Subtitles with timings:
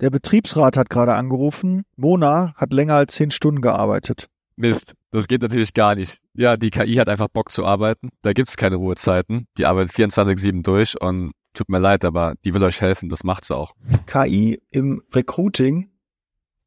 [0.00, 1.84] Der Betriebsrat hat gerade angerufen.
[1.96, 4.28] Mona hat länger als zehn Stunden gearbeitet.
[4.56, 6.20] Mist, das geht natürlich gar nicht.
[6.34, 8.10] Ja, die KI hat einfach Bock zu arbeiten.
[8.22, 9.46] Da gibt's keine Ruhezeiten.
[9.58, 13.08] Die arbeitet 24-7 durch und tut mir leid, aber die will euch helfen.
[13.08, 13.74] Das macht's auch.
[14.06, 15.90] KI im Recruiting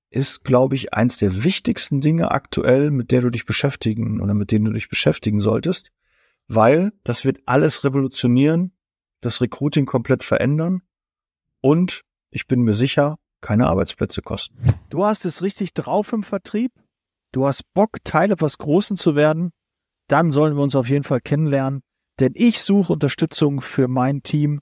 [0.10, 4.52] ist, glaube ich, eins der wichtigsten Dinge aktuell, mit der du dich beschäftigen oder mit
[4.52, 5.92] denen du dich beschäftigen solltest,
[6.48, 8.74] weil das wird alles revolutionieren,
[9.22, 10.84] das Recruiting komplett verändern
[11.62, 14.58] und ich bin mir sicher, keine Arbeitsplätze kosten.
[14.90, 16.72] Du hast es richtig drauf im Vertrieb.
[17.32, 19.52] Du hast Bock, Teil etwas Großen zu werden.
[20.08, 21.82] Dann sollen wir uns auf jeden Fall kennenlernen,
[22.20, 24.60] denn ich suche Unterstützung für mein Team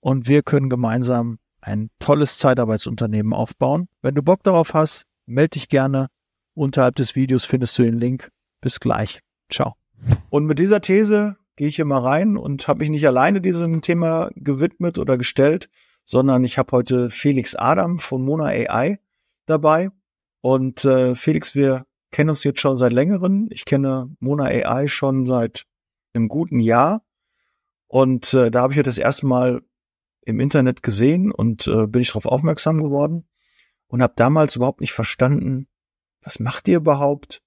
[0.00, 3.88] und wir können gemeinsam ein tolles Zeitarbeitsunternehmen aufbauen.
[4.00, 6.08] Wenn du Bock darauf hast, melde dich gerne.
[6.54, 8.30] Unterhalb des Videos findest du den Link.
[8.60, 9.20] Bis gleich.
[9.50, 9.74] Ciao.
[10.30, 13.82] Und mit dieser These gehe ich hier mal rein und habe mich nicht alleine diesem
[13.82, 15.68] Thema gewidmet oder gestellt,
[16.12, 18.98] sondern ich habe heute Felix Adam von Mona AI
[19.46, 19.88] dabei.
[20.42, 23.48] Und äh, Felix, wir kennen uns jetzt schon seit längerem.
[23.50, 25.64] Ich kenne Mona AI schon seit
[26.12, 27.02] einem guten Jahr.
[27.86, 29.62] Und äh, da habe ich ja das erste Mal
[30.20, 33.26] im Internet gesehen und äh, bin ich darauf aufmerksam geworden
[33.86, 35.66] und habe damals überhaupt nicht verstanden,
[36.20, 37.42] was macht ihr überhaupt?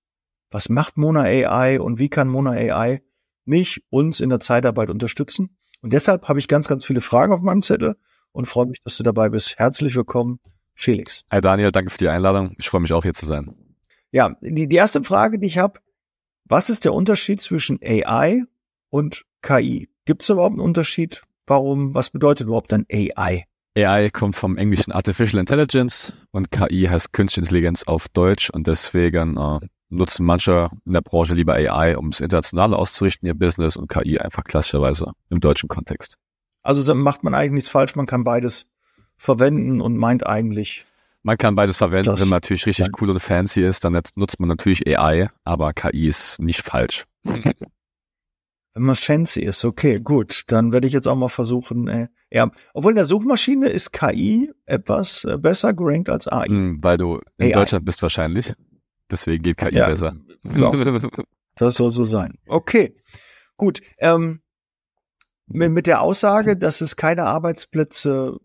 [0.49, 3.03] Was macht Mona AI und wie kann Mona AI
[3.43, 5.55] mich, uns in der Zeitarbeit unterstützen?
[5.83, 7.95] Und deshalb habe ich ganz, ganz viele Fragen auf meinem Zettel
[8.35, 9.57] und freue mich, dass du dabei bist.
[9.57, 10.39] Herzlich willkommen,
[10.73, 11.23] Felix.
[11.31, 12.53] Hi Daniel, danke für die Einladung.
[12.57, 13.55] Ich freue mich auch hier zu sein.
[14.11, 15.79] Ja, die, die erste Frage, die ich habe,
[16.43, 18.43] was ist der Unterschied zwischen AI
[18.89, 19.89] und KI?
[20.03, 21.23] Gibt es überhaupt einen Unterschied?
[21.47, 23.45] Warum, was bedeutet überhaupt dann AI?
[23.77, 29.37] AI kommt vom englischen Artificial Intelligence und KI heißt Künstliche Intelligenz auf Deutsch und deswegen
[29.37, 33.87] äh, nutzen manche in der Branche lieber AI, um es international auszurichten, ihr Business und
[33.87, 36.17] KI einfach klassischerweise im deutschen Kontext.
[36.65, 38.71] Also macht man eigentlich nichts falsch, man kann beides
[39.17, 40.85] verwenden und meint eigentlich.
[41.21, 44.49] Man kann beides verwenden, wenn man natürlich richtig cool und fancy ist, dann nutzt man
[44.49, 47.05] natürlich AI, aber KI ist nicht falsch.
[48.77, 52.51] Wenn man fancy ist, okay, gut, dann werde ich jetzt auch mal versuchen, äh, ja,
[52.73, 56.49] obwohl in der Suchmaschine ist KI etwas äh, besser gerankt als AI.
[56.49, 57.51] Mm, weil du in AI.
[57.53, 58.53] Deutschland bist wahrscheinlich.
[59.09, 60.17] Deswegen geht KI ja, besser.
[60.43, 60.73] Genau.
[61.57, 62.37] Das soll so sein.
[62.47, 62.97] Okay,
[63.55, 63.79] gut.
[63.99, 64.41] Ähm,
[65.47, 68.37] mit, mit der Aussage, dass es keine Arbeitsplätze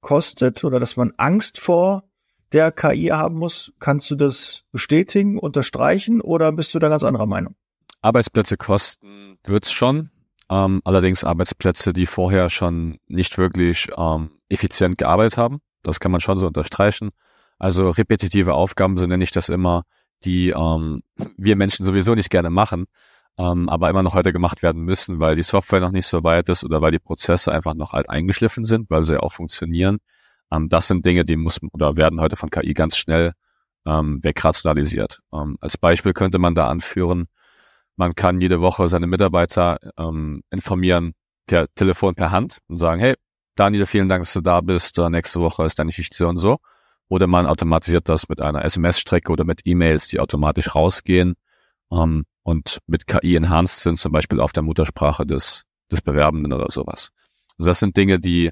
[0.00, 2.04] kostet oder dass man Angst vor
[2.52, 7.26] der KI haben muss, kannst du das bestätigen, unterstreichen oder bist du da ganz anderer
[7.26, 7.54] Meinung?
[8.02, 10.10] Arbeitsplätze kosten wird's schon.
[10.50, 15.60] Ähm, allerdings Arbeitsplätze, die vorher schon nicht wirklich ähm, effizient gearbeitet haben.
[15.82, 17.10] Das kann man schon so unterstreichen.
[17.58, 19.84] Also repetitive Aufgaben, so nenne ich das immer,
[20.24, 21.02] die ähm,
[21.36, 22.86] wir Menschen sowieso nicht gerne machen,
[23.38, 26.48] ähm, aber immer noch heute gemacht werden müssen, weil die Software noch nicht so weit
[26.48, 29.98] ist oder weil die Prozesse einfach noch alt eingeschliffen sind, weil sie auch funktionieren.
[30.50, 33.32] Ähm, das sind Dinge, die muss oder werden heute von KI ganz schnell
[33.86, 35.20] ähm, wegrationalisiert.
[35.32, 37.26] Ähm, als Beispiel könnte man da anführen,
[37.96, 41.14] man kann jede Woche seine Mitarbeiter ähm, informieren
[41.46, 43.14] per Telefon, per Hand und sagen, hey,
[43.54, 44.98] Daniel, vielen Dank, dass du da bist.
[44.98, 46.58] Uh, nächste Woche ist deine Schicht so und so.
[47.08, 51.34] Oder man automatisiert das mit einer SMS-Strecke oder mit E-Mails, die automatisch rausgehen
[51.90, 56.70] ähm, und mit KI enhanced sind, zum Beispiel auf der Muttersprache des, des Bewerbenden oder
[56.70, 57.10] sowas.
[57.58, 58.50] Also das sind Dinge, die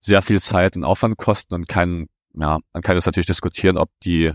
[0.00, 3.90] sehr viel Zeit und Aufwand kosten und kein, ja, man kann jetzt natürlich diskutieren, ob
[4.04, 4.32] die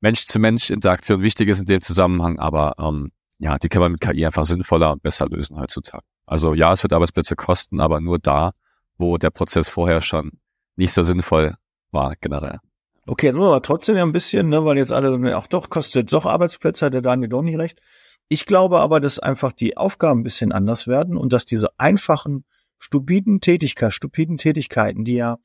[0.00, 4.44] Mensch-zu-Mensch-Interaktion wichtig ist in dem Zusammenhang, aber ähm, ja, die kann man mit KI einfach
[4.44, 6.04] sinnvoller und besser lösen heutzutage.
[6.26, 8.52] Also ja, es wird Arbeitsplätze kosten, aber nur da,
[8.96, 10.32] wo der Prozess vorher schon
[10.76, 11.54] nicht so sinnvoll
[11.90, 12.58] war generell.
[13.06, 16.26] Okay, nur aber trotzdem ja ein bisschen, ne, weil jetzt alle, ach doch, kostet doch
[16.26, 17.80] Arbeitsplätze, hat der Daniel doch nicht recht.
[18.28, 22.44] Ich glaube aber, dass einfach die Aufgaben ein bisschen anders werden und dass diese einfachen,
[22.78, 25.38] stupiden Tätigkeiten, stupiden Tätigkeiten, die ja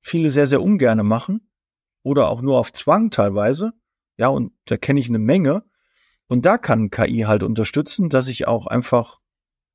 [0.00, 1.48] viele sehr, sehr ungerne machen
[2.02, 3.72] oder auch nur auf Zwang teilweise,
[4.16, 5.64] ja, und da kenne ich eine Menge,
[6.32, 9.18] und da kann KI halt unterstützen, dass ich auch einfach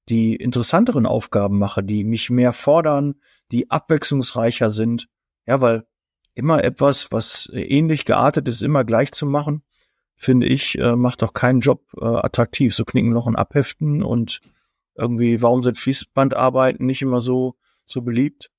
[0.09, 3.15] die interessanteren Aufgaben mache, die mich mehr fordern,
[3.51, 5.07] die abwechslungsreicher sind.
[5.45, 5.85] Ja, weil
[6.33, 9.61] immer etwas, was ähnlich geartet ist, immer gleich zu machen,
[10.17, 12.75] finde ich, äh, macht doch keinen Job äh, attraktiv.
[12.75, 14.41] So Knickenloch und Abheften und
[14.95, 17.55] irgendwie, warum sind Fließbandarbeiten nicht immer so,
[17.85, 18.49] so beliebt?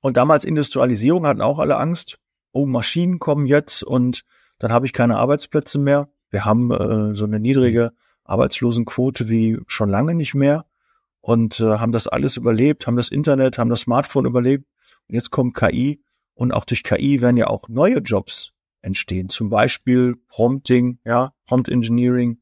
[0.00, 2.18] Und damals Industrialisierung hatten auch alle Angst.
[2.52, 4.22] Oh, Maschinen kommen jetzt und
[4.58, 6.08] dann habe ich keine Arbeitsplätze mehr.
[6.30, 7.92] Wir haben äh, so eine niedrige
[8.24, 10.64] Arbeitslosenquote wie schon lange nicht mehr
[11.20, 14.64] und äh, haben das alles überlebt, haben das Internet, haben das Smartphone überlebt.
[15.08, 16.02] Und jetzt kommt KI
[16.34, 19.28] und auch durch KI werden ja auch neue Jobs entstehen.
[19.28, 22.38] Zum Beispiel Prompting, ja, Prompt Engineering.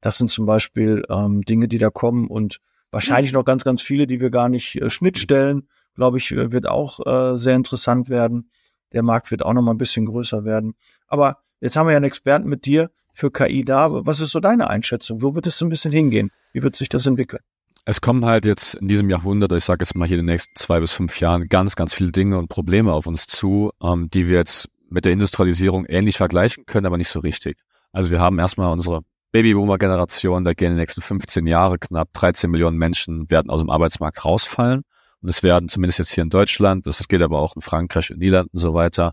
[0.00, 4.06] Das sind zum Beispiel ähm, Dinge, die da kommen und wahrscheinlich noch ganz, ganz viele,
[4.06, 8.50] die wir gar nicht äh, Schnittstellen, glaube ich, äh, wird auch äh, sehr interessant werden.
[8.92, 10.74] Der Markt wird auch noch mal ein bisschen größer werden.
[11.08, 13.88] Aber jetzt haben wir ja einen Experten mit dir für KI da.
[13.90, 15.20] Was ist so deine Einschätzung?
[15.22, 16.30] Wo wird es so ein bisschen hingehen?
[16.52, 17.42] Wie wird sich das entwickeln?
[17.84, 20.54] Es kommen halt jetzt in diesem Jahrhundert, ich sage jetzt mal hier in den nächsten
[20.56, 24.28] zwei bis fünf Jahren, ganz, ganz viele Dinge und Probleme auf uns zu, ähm, die
[24.28, 27.58] wir jetzt mit der Industrialisierung ähnlich vergleichen können, aber nicht so richtig.
[27.92, 29.02] Also wir haben erstmal unsere
[29.32, 33.70] Babyboomer-Generation, da gehen in den nächsten 15 Jahre knapp 13 Millionen Menschen werden aus dem
[33.70, 34.82] Arbeitsmarkt rausfallen.
[35.20, 38.18] Und es werden zumindest jetzt hier in Deutschland, das geht aber auch in Frankreich und
[38.18, 39.12] Niederlanden und so weiter,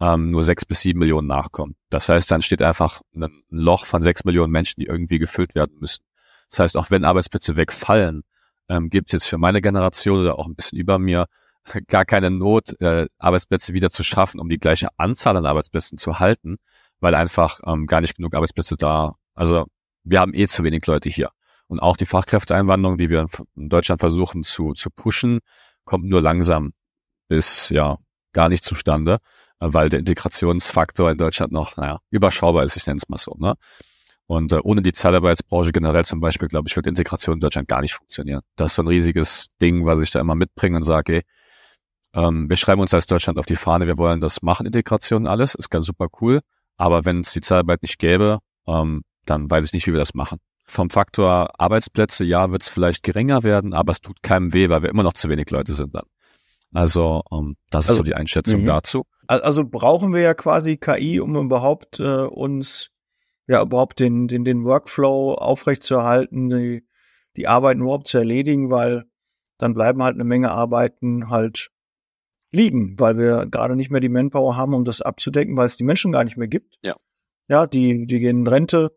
[0.00, 1.76] ähm, nur sechs bis sieben Millionen nachkommen.
[1.90, 5.76] Das heißt, dann steht einfach ein Loch von sechs Millionen Menschen, die irgendwie gefüllt werden
[5.78, 6.02] müssen.
[6.50, 8.22] Das heißt, auch wenn Arbeitsplätze wegfallen,
[8.68, 11.26] ähm, gibt es jetzt für meine Generation oder auch ein bisschen über mir
[11.88, 16.18] gar keine Not, äh, Arbeitsplätze wieder zu schaffen, um die gleiche Anzahl an Arbeitsplätzen zu
[16.18, 16.56] halten,
[17.00, 19.12] weil einfach ähm, gar nicht genug Arbeitsplätze da.
[19.34, 19.66] Also
[20.04, 21.30] wir haben eh zu wenig Leute hier.
[21.68, 23.26] Und auch die Fachkräfteeinwanderung, die wir
[23.56, 25.38] in Deutschland versuchen zu, zu pushen,
[25.84, 26.72] kommt nur langsam
[27.28, 27.96] bis ja
[28.32, 29.18] gar nicht zustande,
[29.58, 33.34] weil der Integrationsfaktor in Deutschland noch, naja, überschaubar ist, ich nenne es mal so.
[33.38, 33.54] Ne?
[34.26, 37.80] Und äh, ohne die Zeitarbeitsbranche generell zum Beispiel, glaube ich, wird Integration in Deutschland gar
[37.80, 38.42] nicht funktionieren.
[38.56, 41.22] Das ist so ein riesiges Ding, was ich da immer mitbringe und sage, ey,
[42.14, 45.54] ähm, wir schreiben uns als Deutschland auf die Fahne, wir wollen das machen, Integration alles,
[45.54, 46.40] ist ganz super cool.
[46.76, 50.14] Aber wenn es die Zeitarbeit nicht gäbe, ähm, dann weiß ich nicht, wie wir das
[50.14, 50.38] machen.
[50.66, 54.82] Vom Faktor Arbeitsplätze, ja, wird es vielleicht geringer werden, aber es tut keinem weh, weil
[54.82, 56.06] wir immer noch zu wenig Leute sind dann.
[56.72, 58.72] Also ähm, das also, ist so die Einschätzung mh.
[58.72, 59.04] dazu.
[59.26, 62.90] Also brauchen wir ja quasi KI, um überhaupt äh, uns
[63.46, 66.86] ja überhaupt den den den Workflow aufrechtzuerhalten, die
[67.36, 69.04] die Arbeiten überhaupt zu erledigen, weil
[69.58, 71.71] dann bleiben halt eine Menge Arbeiten halt
[72.52, 75.84] liegen, weil wir gerade nicht mehr die Manpower haben, um das abzudecken, weil es die
[75.84, 76.78] Menschen gar nicht mehr gibt.
[76.82, 76.94] Ja.
[77.48, 78.96] Ja, die, die gehen in Rente.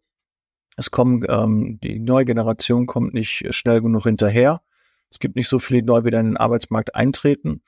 [0.77, 4.61] Es kommen, ähm, die neue Generation kommt nicht schnell genug hinterher.
[5.09, 7.63] Es gibt nicht so viele, die neu wieder in den Arbeitsmarkt eintreten.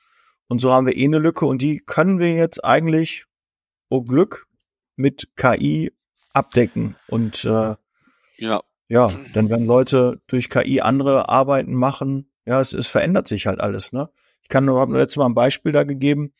[0.46, 3.24] Und so haben wir eh eine Lücke und die können wir jetzt eigentlich,
[3.88, 4.46] oh Glück,
[4.96, 5.92] mit KI
[6.32, 6.96] abdecken.
[7.06, 7.74] Und äh,
[8.36, 8.62] ja.
[8.88, 12.30] ja, dann werden Leute durch KI andere Arbeiten machen.
[12.46, 14.10] Ja, es, es verändert sich halt alles, ne?
[14.48, 16.32] Ich kann nur, habe letztes Mal ein Beispiel da gegeben,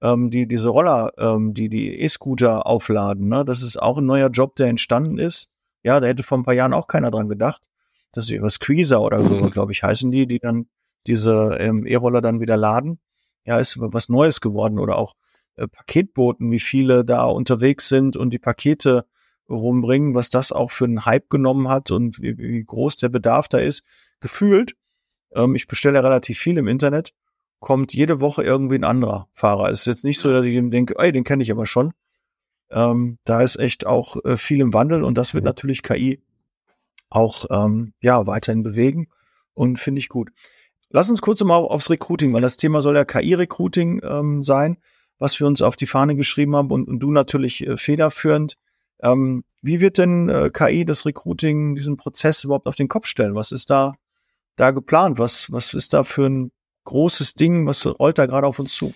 [0.00, 3.28] ähm, die diese Roller, ähm, die die E-Scooter aufladen.
[3.28, 3.44] Ne?
[3.44, 5.48] Das ist auch ein neuer Job, der entstanden ist.
[5.82, 7.68] Ja, da hätte vor ein paar Jahren auch keiner dran gedacht.
[8.12, 9.50] Das ist ihre Squeezer oder so, mhm.
[9.50, 10.68] glaube ich, heißen die, die dann
[11.08, 13.00] diese ähm, E-Roller dann wieder laden.
[13.44, 15.14] Ja, ist was Neues geworden oder auch
[15.56, 19.06] äh, Paketboten, wie viele da unterwegs sind und die Pakete
[19.50, 23.48] rumbringen, was das auch für einen Hype genommen hat und wie, wie groß der Bedarf
[23.48, 23.82] da ist.
[24.20, 24.76] Gefühlt,
[25.34, 27.12] ähm, ich bestelle relativ viel im Internet
[27.60, 29.70] kommt jede Woche irgendwie ein anderer Fahrer.
[29.70, 31.92] Es ist jetzt nicht so, dass ich ihm denke, ey, den kenne ich aber schon.
[32.70, 35.48] Ähm, da ist echt auch äh, viel im Wandel und das wird mhm.
[35.48, 36.20] natürlich KI
[37.08, 39.08] auch ähm, ja weiterhin bewegen
[39.54, 40.30] und finde ich gut.
[40.90, 44.78] Lass uns kurz mal aufs Recruiting, weil das Thema soll ja KI-Recruiting ähm, sein,
[45.18, 48.56] was wir uns auf die Fahne geschrieben haben und, und du natürlich äh, federführend.
[49.02, 53.34] Ähm, wie wird denn äh, KI das Recruiting, diesen Prozess überhaupt auf den Kopf stellen?
[53.34, 53.94] Was ist da
[54.56, 55.18] da geplant?
[55.18, 56.52] Was was ist da für ein
[56.86, 57.66] großes Ding?
[57.66, 58.94] Was rollt da gerade auf uns zu?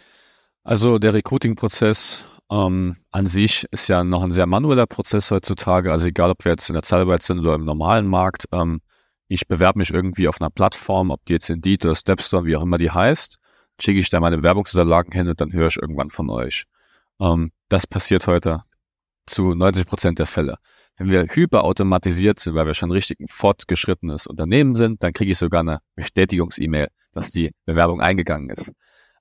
[0.64, 5.92] Also der Recruiting-Prozess ähm, an sich ist ja noch ein sehr manueller Prozess heutzutage.
[5.92, 8.46] Also egal, ob wir jetzt in der Zeitarbeit sind oder im normalen Markt.
[8.52, 8.80] Ähm,
[9.28, 12.62] ich bewerbe mich irgendwie auf einer Plattform, ob die jetzt Indeed oder Stepstone, wie auch
[12.62, 13.36] immer die heißt,
[13.80, 16.64] schicke ich da meine Werbungsunterlagen hin und dann höre ich irgendwann von euch.
[17.20, 18.64] Ähm, das passiert heute
[19.30, 20.56] zu 90 Prozent der Fälle.
[20.96, 25.38] Wenn wir hyperautomatisiert sind, weil wir schon richtig ein fortgeschrittenes Unternehmen sind, dann kriege ich
[25.38, 28.72] sogar eine Bestätigungs-E-Mail, dass die Bewerbung eingegangen ist.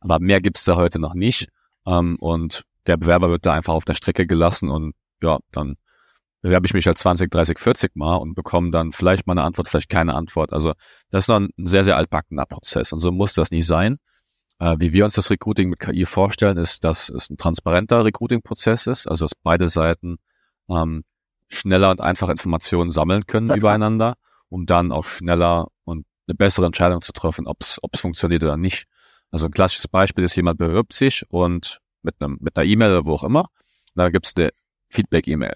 [0.01, 1.48] Aber mehr gibt's da heute noch nicht.
[1.86, 5.75] Ähm, und der Bewerber wird da einfach auf der Strecke gelassen und ja, dann
[6.42, 9.68] bewerbe ich mich halt 20, 30, 40 Mal und bekomme dann vielleicht mal eine Antwort,
[9.68, 10.54] vielleicht keine Antwort.
[10.54, 10.74] Also
[11.10, 13.98] das ist noch ein sehr, sehr altbackener Prozess und so muss das nicht sein.
[14.60, 18.88] Äh, wie wir uns das Recruiting mit KI vorstellen, ist, dass es ein transparenter Recruiting-Prozess
[18.88, 20.18] ist, also dass beide Seiten
[20.70, 21.04] ähm,
[21.48, 24.16] schneller und einfach Informationen sammeln können übereinander,
[24.50, 28.86] um dann auch schneller und eine bessere Entscheidung zu treffen, ob es funktioniert oder nicht.
[29.32, 33.06] Also ein klassisches Beispiel ist, jemand bewirbt sich und mit einem mit einer E-Mail oder
[33.06, 33.48] wo auch immer,
[33.96, 34.51] da gibt es eine
[34.89, 35.56] Feedback-E-Mail.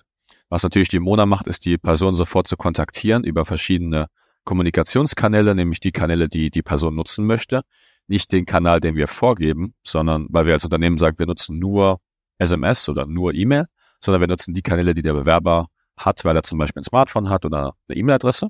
[0.49, 4.07] Was natürlich die Mona macht, ist die Person sofort zu kontaktieren über verschiedene
[4.45, 7.61] Kommunikationskanäle, nämlich die Kanäle, die die Person nutzen möchte.
[8.07, 11.99] Nicht den Kanal, den wir vorgeben, sondern weil wir als Unternehmen sagen, wir nutzen nur
[12.37, 13.65] SMS oder nur E-Mail,
[13.99, 15.67] sondern wir nutzen die Kanäle, die der Bewerber
[15.97, 18.49] hat, weil er zum Beispiel ein Smartphone hat oder eine E-Mail-Adresse.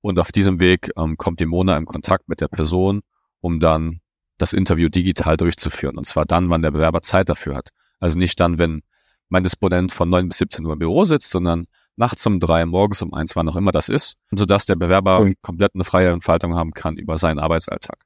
[0.00, 3.00] Und auf diesem Weg ähm, kommt die Mona im Kontakt mit der Person,
[3.40, 4.00] um dann
[4.36, 5.98] das Interview digital durchzuführen.
[5.98, 7.70] Und zwar dann, wann der Bewerber Zeit dafür hat.
[7.98, 8.82] Also nicht dann, wenn
[9.28, 11.66] mein Disponent von 9 bis 17 Uhr im Büro sitzt, sondern
[11.96, 15.74] nachts um drei, morgens um eins, wann auch immer das ist, sodass der Bewerber komplett
[15.74, 17.98] eine freie Entfaltung haben kann über seinen Arbeitsalltag.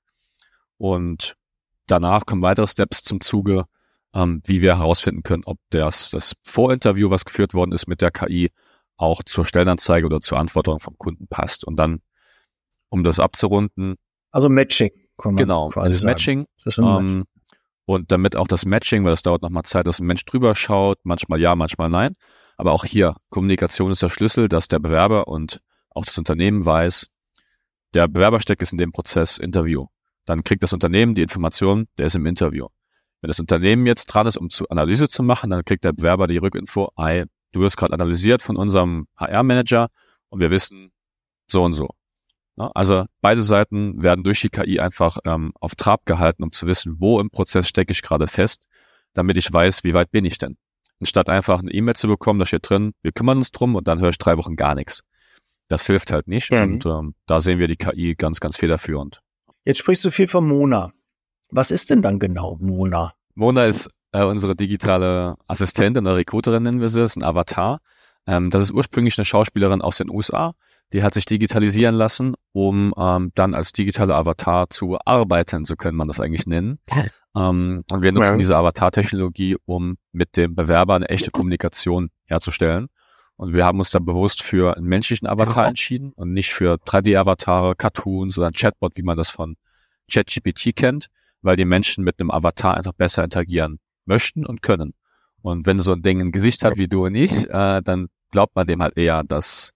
[0.82, 1.36] Und
[1.86, 3.66] danach kommen weitere Steps zum Zuge,
[4.14, 8.10] ähm, wie wir herausfinden können, ob das, das Vorinterview, was geführt worden ist mit der
[8.10, 8.50] KI,
[8.96, 11.64] auch zur Stellenanzeige oder zur Anforderung vom Kunden passt.
[11.64, 12.00] Und dann,
[12.88, 13.94] um das abzurunden.
[14.32, 14.90] Also Matching.
[15.18, 16.46] Genau, das ist Matching.
[16.64, 17.26] Das ist ähm,
[17.84, 20.98] und damit auch das Matching, weil das dauert nochmal Zeit, dass ein Mensch drüber schaut,
[21.04, 22.14] manchmal ja, manchmal nein.
[22.56, 25.60] Aber auch hier, Kommunikation ist der Schlüssel, dass der Bewerber und
[25.90, 27.06] auch das Unternehmen weiß,
[27.94, 29.86] der Bewerber steckt jetzt in dem Prozess Interview.
[30.24, 32.68] Dann kriegt das Unternehmen die Information, der ist im Interview.
[33.20, 36.26] Wenn das Unternehmen jetzt dran ist, um zu Analyse zu machen, dann kriegt der Bewerber
[36.26, 39.88] die Rückinfo, ey, du wirst gerade analysiert von unserem HR-Manager
[40.28, 40.92] und wir wissen
[41.46, 41.88] so und so.
[42.56, 46.96] Also beide Seiten werden durch die KI einfach ähm, auf Trab gehalten, um zu wissen,
[46.98, 48.66] wo im Prozess stecke ich gerade fest,
[49.14, 50.56] damit ich weiß, wie weit bin ich denn.
[51.00, 54.00] Anstatt einfach eine E-Mail zu bekommen, da steht drin, wir kümmern uns drum und dann
[54.00, 55.02] höre ich drei Wochen gar nichts.
[55.68, 56.52] Das hilft halt nicht.
[56.52, 56.62] Mhm.
[56.62, 59.20] Und ähm, da sehen wir die KI ganz, ganz federführend.
[59.64, 60.92] Jetzt sprichst du viel von Mona.
[61.50, 63.12] Was ist denn dann genau Mona?
[63.34, 67.78] Mona ist äh, unsere digitale Assistentin oder Recruiterin nennen wir sie, ist ein Avatar.
[68.26, 70.54] Ähm, das ist ursprünglich eine Schauspielerin aus den USA,
[70.92, 75.96] die hat sich digitalisieren lassen, um ähm, dann als digitale Avatar zu arbeiten, so könnte
[75.96, 76.78] man das eigentlich nennen.
[77.36, 78.36] ähm, und wir nutzen ja.
[78.36, 82.88] diese Avatar-Technologie, um mit dem Bewerber eine echte Kommunikation herzustellen.
[83.42, 87.74] Und wir haben uns da bewusst für einen menschlichen Avatar entschieden und nicht für 3D-Avatare,
[87.74, 89.56] Cartoons oder ein Chatbot, wie man das von
[90.08, 91.08] ChatGPT kennt,
[91.40, 94.94] weil die Menschen mit einem Avatar einfach besser interagieren möchten und können.
[95.40, 98.54] Und wenn so ein Ding ein Gesicht hat wie du und ich, äh, dann glaubt
[98.54, 99.72] man dem halt eher, dass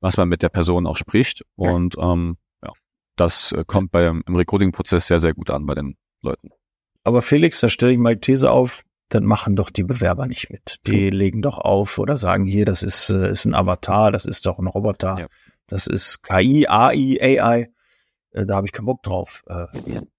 [0.00, 1.44] was man mit der Person auch spricht.
[1.56, 2.72] Und ähm, ja,
[3.16, 6.48] das äh, kommt beim im Recruiting-Prozess sehr, sehr gut an bei den Leuten.
[7.04, 10.50] Aber Felix, da stelle ich mal die These auf, dann machen doch die Bewerber nicht
[10.50, 10.80] mit.
[10.86, 11.10] Die ja.
[11.10, 14.58] legen doch auf oder sagen hier, das ist, äh, ist ein Avatar, das ist doch
[14.58, 15.26] ein Roboter, ja.
[15.66, 17.70] das ist KI, AI, AI.
[18.30, 19.42] Äh, da habe ich keinen Bock drauf.
[19.46, 19.66] Äh,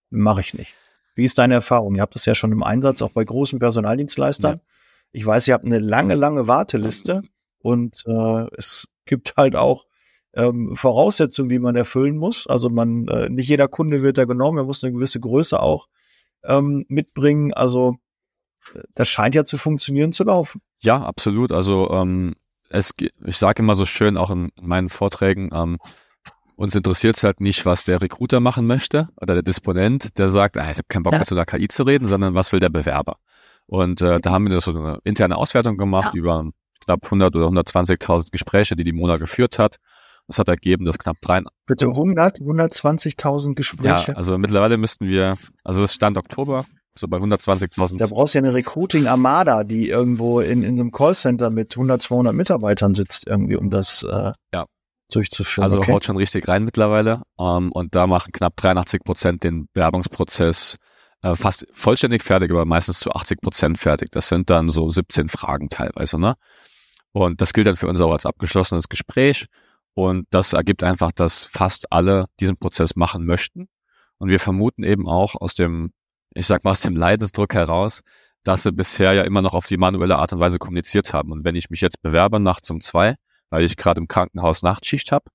[0.10, 0.74] Mache ich nicht.
[1.16, 1.96] Wie ist deine Erfahrung?
[1.96, 4.56] Ihr habt das ja schon im Einsatz, auch bei großen Personaldienstleistern.
[4.56, 4.62] Ja.
[5.14, 7.22] Ich weiß, ihr habt eine lange, lange Warteliste
[7.60, 9.86] und äh, es gibt halt auch
[10.34, 12.48] ähm, Voraussetzungen, die man erfüllen muss.
[12.48, 15.88] Also man, äh, nicht jeder Kunde wird da genommen, er muss eine gewisse Größe auch
[16.44, 17.54] ähm, mitbringen.
[17.54, 17.98] Also
[18.96, 20.62] das scheint ja zu funktionieren, zu laufen.
[20.80, 21.52] Ja, absolut.
[21.52, 22.36] Also ähm,
[22.70, 25.78] es, ich sage immer so schön, auch in meinen Vorträgen, ähm,
[26.56, 30.58] uns interessiert es halt nicht, was der Recruiter machen möchte oder der Disponent, der sagt,
[30.58, 31.20] ah, ich habe keinen Bock ja.
[31.20, 33.18] mit so einer KI zu reden, sondern was will der Bewerber?
[33.66, 36.20] Und äh, da haben wir so eine interne Auswertung gemacht ja.
[36.20, 36.52] über
[36.84, 39.78] knapp 100 oder 120.000 Gespräche, die die Mona geführt hat.
[40.28, 41.42] Das hat ergeben, dass knapp drei.
[41.66, 44.12] Bitte 100, 120.000 Gespräche?
[44.12, 46.66] Ja, also mittlerweile müssten wir, also das stand Oktober,
[46.98, 47.98] so bei 120.000.
[47.98, 52.34] Da brauchst du ja eine Recruiting-Armada, die irgendwo in, in einem Callcenter mit 100, 200
[52.34, 54.66] Mitarbeitern sitzt, irgendwie, um das äh, ja.
[55.12, 55.64] durchzuführen.
[55.64, 55.94] Also okay.
[55.94, 57.22] haut schon richtig rein mittlerweile.
[57.40, 60.78] Ähm, und da machen knapp 83 Prozent den Bewerbungsprozess
[61.24, 64.10] äh, fast vollständig fertig, aber meistens zu 80 Prozent fertig.
[64.12, 66.36] Das sind dann so 17 Fragen teilweise, ne?
[67.14, 69.48] Und das gilt dann für uns auch als abgeschlossenes Gespräch.
[69.94, 73.68] Und das ergibt einfach, dass fast alle diesen Prozess machen möchten.
[74.18, 75.92] Und wir vermuten eben auch aus dem,
[76.34, 78.02] ich sag mal, aus dem Leidensdruck heraus,
[78.44, 81.32] dass sie bisher ja immer noch auf die manuelle Art und Weise kommuniziert haben.
[81.32, 83.16] Und wenn ich mich jetzt bewerbe nachts um zwei,
[83.50, 85.26] weil ich gerade im Krankenhaus Nachtschicht habe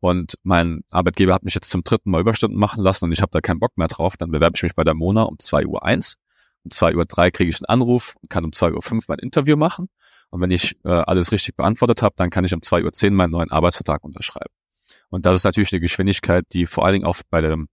[0.00, 3.30] und mein Arbeitgeber hat mich jetzt zum dritten Mal Überstunden machen lassen und ich habe
[3.32, 5.84] da keinen Bock mehr drauf, dann bewerbe ich mich bei der Mona um zwei Uhr.
[5.84, 6.16] eins.
[6.64, 9.18] Um zwei Uhr drei kriege ich einen Anruf und kann um zwei Uhr fünf mein
[9.18, 9.88] Interview machen.
[10.32, 13.32] Und wenn ich äh, alles richtig beantwortet habe, dann kann ich um 2.10 Uhr meinen
[13.32, 14.52] neuen Arbeitsvertrag unterschreiben.
[15.10, 17.68] Und das ist natürlich eine Geschwindigkeit, die vor allen Dingen auch bei, dem,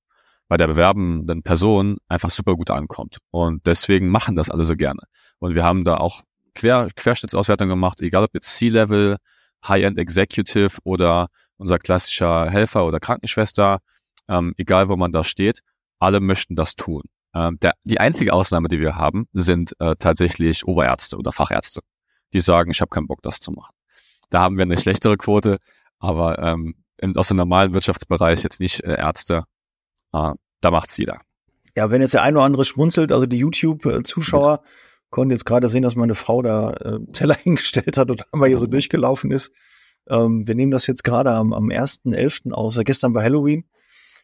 [0.50, 3.20] bei der bewerbenden Person einfach super gut ankommt.
[3.32, 5.00] Und deswegen machen das alle so gerne.
[5.39, 9.18] Und wir haben da auch Quer, Querschnittsauswertung gemacht, egal ob jetzt C-Level,
[9.65, 13.79] High-End Executive oder unser klassischer Helfer oder Krankenschwester,
[14.27, 15.62] ähm, egal wo man da steht,
[16.00, 17.03] alle möchten das tun.
[17.34, 21.82] Ähm, der, die einzige Ausnahme, die wir haben, sind äh, tatsächlich Oberärzte oder Fachärzte
[22.34, 23.74] die sagen, ich habe keinen Bock, das zu machen.
[24.29, 25.58] Da haben wir eine schlechtere Quote,
[26.00, 26.75] aber ähm,
[27.15, 29.44] aus dem normalen Wirtschaftsbereich jetzt nicht äh, Ärzte,
[30.13, 31.20] äh, da macht's jeder.
[31.75, 34.62] Ja, wenn jetzt der eine oder andere schmunzelt, also die YouTube-Zuschauer
[35.10, 38.58] konnten jetzt gerade sehen, dass meine Frau da äh, Teller hingestellt hat und einmal hier
[38.58, 39.51] so durchgelaufen ist.
[40.08, 42.51] Ähm, wir nehmen das jetzt gerade am, am 1.11.
[42.51, 43.66] aus, äh, gestern bei Halloween.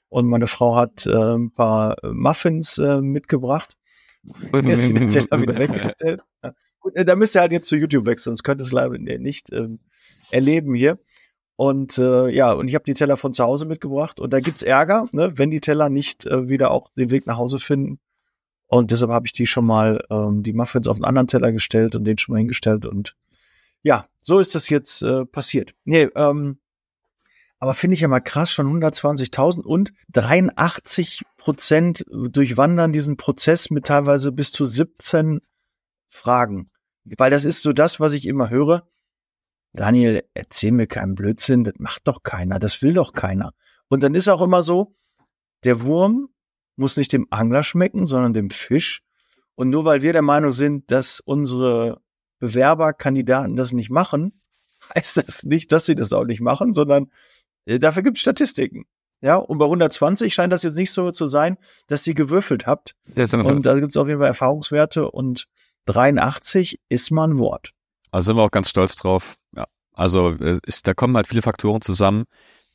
[0.09, 3.75] Und meine Frau hat äh, ein paar Muffins äh, mitgebracht.
[4.53, 6.21] Jetzt den Teller wieder weggestellt.
[6.79, 8.97] Gut, äh, da müsst ihr halt jetzt zu YouTube wechseln, sonst könnt ihr es leider
[8.97, 9.79] nicht ähm,
[10.31, 10.99] erleben hier.
[11.57, 14.61] Und äh, ja, und ich habe die Teller von zu Hause mitgebracht und da gibt's
[14.61, 17.99] Ärger, ne, wenn die Teller nicht äh, wieder auch den Weg nach Hause finden.
[18.67, 21.95] Und deshalb habe ich die schon mal ähm, die Muffins auf einen anderen Teller gestellt
[21.95, 23.15] und den schon mal hingestellt und
[23.83, 25.75] ja, so ist das jetzt äh, passiert.
[25.85, 26.57] Nee, ähm,
[27.59, 33.85] aber finde ich ja mal krass, schon 120.000 und 83 Prozent durchwandern diesen Prozess mit
[33.85, 35.39] teilweise bis zu 17
[36.07, 36.69] fragen.
[37.17, 38.87] Weil das ist so das, was ich immer höre.
[39.75, 43.53] Daniel, erzähl mir keinen Blödsinn, das macht doch keiner, das will doch keiner.
[43.89, 44.95] Und dann ist auch immer so,
[45.63, 46.29] der Wurm
[46.75, 49.01] muss nicht dem Angler schmecken, sondern dem Fisch.
[49.55, 52.01] Und nur weil wir der Meinung sind, dass unsere
[52.39, 54.41] Bewerberkandidaten das nicht machen,
[54.95, 57.11] heißt das nicht, dass sie das auch nicht machen, sondern
[57.65, 58.85] äh, dafür gibt es Statistiken.
[59.21, 62.95] Ja, und bei 120 scheint das jetzt nicht so zu sein, dass ihr gewürfelt habt.
[63.55, 65.47] Und da gibt es auf jeden Fall Erfahrungswerte und
[65.85, 67.71] 83 ist mal ein Wort.
[68.11, 69.35] Also sind wir auch ganz stolz drauf.
[69.95, 72.25] Also ist, da kommen halt viele Faktoren zusammen,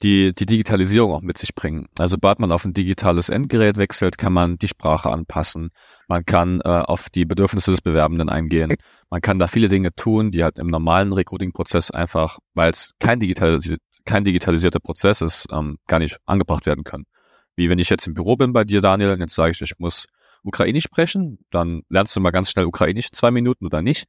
[0.03, 1.87] die die Digitalisierung auch mit sich bringen.
[1.99, 5.71] Also sobald man auf ein digitales Endgerät wechselt, kann man die Sprache anpassen.
[6.09, 8.75] Man kann äh, auf die Bedürfnisse des Bewerbenden eingehen.
[9.11, 13.21] Man kann da viele Dinge tun, die halt im normalen Recruiting-Prozess einfach, weil es kein,
[13.21, 13.59] digital,
[14.07, 17.05] kein digitalisierter Prozess ist, ähm, gar nicht angebracht werden können.
[17.57, 19.79] Wie wenn ich jetzt im Büro bin bei dir, Daniel, und jetzt sage ich, ich
[19.79, 20.07] muss
[20.43, 24.07] Ukrainisch sprechen, dann lernst du mal ganz schnell Ukrainisch, zwei Minuten oder nicht.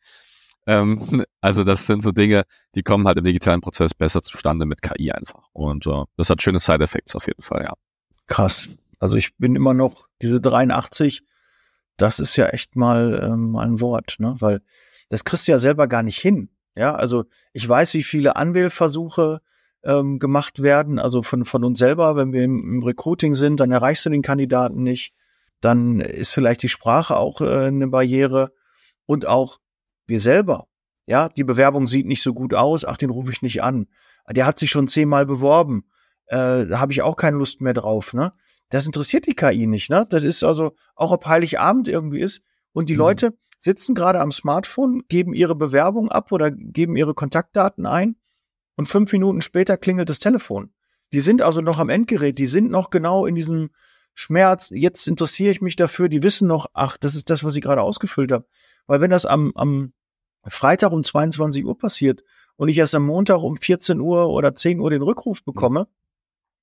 [0.68, 2.44] Ähm, also das sind so Dinge,
[2.75, 5.48] die kommen halt im digitalen Prozess besser zustande mit KI einfach.
[5.53, 7.74] Und äh, das hat schöne Side-Effects auf jeden Fall, ja.
[8.27, 8.70] Krass.
[9.00, 11.24] Also ich bin immer noch diese 83,
[11.98, 14.36] das ist ja echt mal ähm, ein Wort, ne?
[14.39, 14.62] Weil
[15.10, 16.50] das kriegst du ja selber gar nicht hin.
[16.75, 19.41] Ja, also ich weiß, wie viele Anwählversuche
[19.84, 23.72] ähm, gemacht werden, also von, von uns selber, wenn wir im, im Recruiting sind, dann
[23.72, 25.13] erreichst du den Kandidaten nicht.
[25.60, 28.51] Dann ist vielleicht die Sprache auch äh, eine Barriere
[29.06, 29.60] und auch
[30.08, 30.67] wir selber.
[31.05, 33.88] Ja, die Bewerbung sieht nicht so gut aus, ach, den rufe ich nicht an.
[34.29, 35.86] Der hat sich schon zehnmal beworben.
[36.27, 38.34] Äh, da habe ich auch keine Lust mehr drauf, ne?
[38.70, 40.08] Das interessiert die KI nicht, ne?
[40.10, 43.00] Das ist also, auch ob Heiligabend irgendwie ist und die mhm.
[43.00, 48.15] Leute sitzen gerade am Smartphone, geben ihre Bewerbung ab oder geben ihre Kontaktdaten ein
[48.75, 50.74] und fünf Minuten später klingelt das Telefon.
[51.13, 53.70] Die sind also noch am Endgerät, die sind noch genau in diesem
[54.13, 57.62] Schmerz, jetzt interessiere ich mich dafür, die wissen noch, ach, das ist das, was ich
[57.62, 58.46] gerade ausgefüllt habe.
[58.88, 59.93] Weil wenn das am, am
[60.45, 62.23] Freitag um 22 Uhr passiert
[62.55, 65.88] und ich erst am Montag um 14 Uhr oder 10 Uhr den Rückruf bekomme,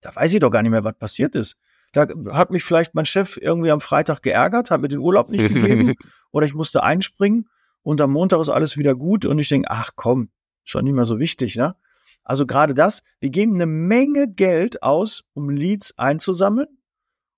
[0.00, 1.58] da weiß ich doch gar nicht mehr, was passiert ist.
[1.92, 5.48] Da hat mich vielleicht mein Chef irgendwie am Freitag geärgert, hat mir den Urlaub nicht
[5.48, 5.94] gegeben
[6.30, 7.48] oder ich musste einspringen
[7.82, 10.30] und am Montag ist alles wieder gut und ich denke, ach komm,
[10.64, 11.74] schon nicht mehr so wichtig, ne?
[12.24, 16.68] Also gerade das, wir geben eine Menge Geld aus, um Leads einzusammeln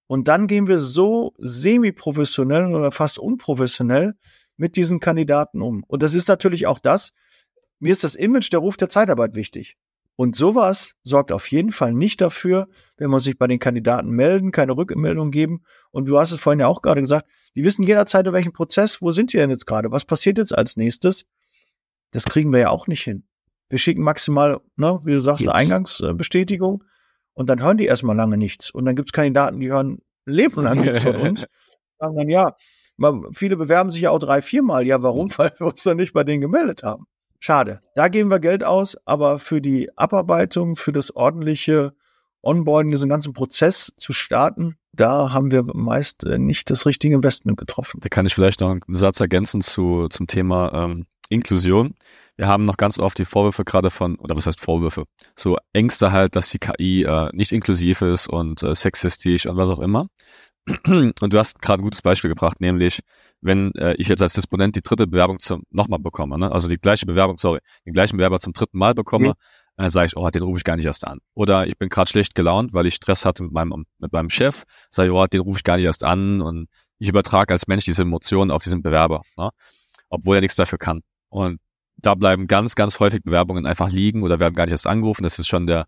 [0.08, 4.16] und dann gehen wir so semi-professionell oder fast unprofessionell
[4.60, 5.82] mit diesen Kandidaten um.
[5.88, 7.12] Und das ist natürlich auch das,
[7.78, 9.78] mir ist das Image der Ruf der Zeitarbeit wichtig.
[10.16, 12.68] Und sowas sorgt auf jeden Fall nicht dafür,
[12.98, 15.62] wenn man sich bei den Kandidaten melden, keine Rückmeldung geben.
[15.92, 19.00] Und du hast es vorhin ja auch gerade gesagt, die wissen jederzeit, in welchem Prozess,
[19.00, 19.90] wo sind die denn jetzt gerade?
[19.92, 21.24] Was passiert jetzt als nächstes?
[22.10, 23.24] Das kriegen wir ja auch nicht hin.
[23.70, 26.84] Wir schicken maximal, ne, wie du sagst, eine Eingangsbestätigung
[27.32, 28.70] und dann hören die erstmal lange nichts.
[28.70, 31.46] Und dann gibt es Kandidaten, die hören lebenlang nichts von uns.
[31.98, 32.54] Sagen dann, ja,
[33.32, 34.86] Viele bewerben sich ja auch drei, viermal.
[34.86, 35.30] Ja, warum?
[35.36, 37.06] Weil wir uns dann nicht bei denen gemeldet haben.
[37.38, 37.80] Schade.
[37.94, 41.94] Da geben wir Geld aus, aber für die Abarbeitung, für das ordentliche
[42.42, 47.58] Onboarding, diesen ganzen Prozess zu starten, da haben wir meist äh, nicht das richtige Investment
[47.58, 48.00] getroffen.
[48.02, 51.94] Da kann ich vielleicht noch einen Satz ergänzen zu, zum Thema ähm, Inklusion.
[52.36, 55.04] Wir haben noch ganz oft die Vorwürfe gerade von, oder was heißt Vorwürfe?
[55.36, 59.68] So Ängste halt, dass die KI äh, nicht inklusiv ist und äh, sexistisch und was
[59.68, 60.08] auch immer.
[60.86, 63.00] Und du hast gerade ein gutes Beispiel gebracht, nämlich
[63.40, 66.52] wenn äh, ich jetzt als Disponent die dritte Bewerbung zum nochmal bekomme, ne?
[66.52, 69.84] also die gleiche Bewerbung, sorry, den gleichen Bewerber zum dritten Mal bekomme, mhm.
[69.84, 71.20] äh, sage ich, oh, den rufe ich gar nicht erst an.
[71.34, 74.64] Oder ich bin gerade schlecht gelaunt, weil ich Stress hatte mit meinem mit meinem Chef,
[74.90, 76.68] sage ich, oh, den rufe ich gar nicht erst an und
[76.98, 79.50] ich übertrage als Mensch diese Emotionen auf diesen Bewerber, ne?
[80.10, 81.00] obwohl er nichts dafür kann.
[81.30, 81.58] Und
[81.96, 85.22] da bleiben ganz, ganz häufig Bewerbungen einfach liegen oder werden gar nicht erst angerufen.
[85.22, 85.86] Das ist schon der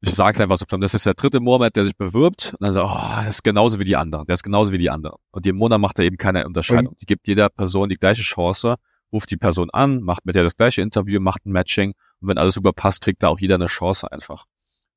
[0.00, 2.72] ich sage es einfach so, das ist der dritte Mohammed, der sich bewirbt und dann
[2.72, 5.16] sagt, oh, das ist genauso wie die anderen, der ist genauso wie die anderen.
[5.30, 6.94] Und im Monat macht er eben keine Unterscheidung.
[7.00, 8.76] Die gibt jeder Person die gleiche Chance,
[9.12, 12.38] ruft die Person an, macht mit der das gleiche Interview, macht ein Matching und wenn
[12.38, 14.44] alles super passt, kriegt da auch jeder eine Chance einfach.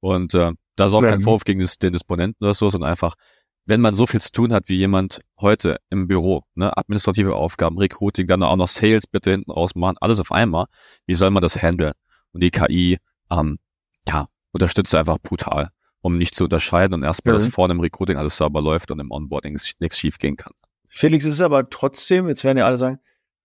[0.01, 1.09] Und äh, da ist auch ja.
[1.09, 3.15] kein Vorwurf gegen den Disponenten oder so, sondern einfach,
[3.65, 7.77] wenn man so viel zu tun hat wie jemand heute im Büro, ne, administrative Aufgaben,
[7.77, 10.65] Recruiting, dann auch noch Sales bitte hinten raus machen, alles auf einmal,
[11.05, 11.93] wie soll man das handeln?
[12.31, 12.97] Und die KI,
[13.29, 13.59] ähm,
[14.07, 15.69] ja, unterstützt einfach brutal,
[16.01, 17.39] um nicht zu unterscheiden und erstmal, mhm.
[17.39, 20.53] dass vorne im Recruiting alles sauber läuft und im Onboarding nichts schief gehen kann.
[20.88, 22.99] Felix ist aber trotzdem, jetzt werden ja alle sagen,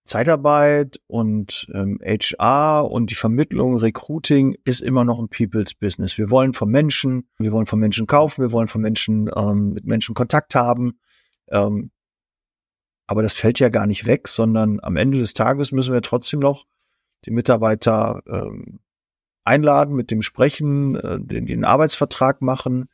[0.04, 6.18] Zeitarbeit und ähm, HR und die Vermittlung, Recruiting ist immer noch ein People's Business.
[6.18, 9.86] Wir wollen von Menschen, wir wollen von Menschen kaufen, wir wollen von Menschen ähm, mit
[9.86, 10.98] Menschen Kontakt haben.
[11.48, 11.90] Ähm,
[13.06, 16.40] aber das fällt ja gar nicht weg, sondern am Ende des Tages müssen wir trotzdem
[16.40, 16.64] noch
[17.24, 18.80] die Mitarbeiter ähm,
[19.44, 22.88] einladen, mit dem sprechen, äh, den, den Arbeitsvertrag machen,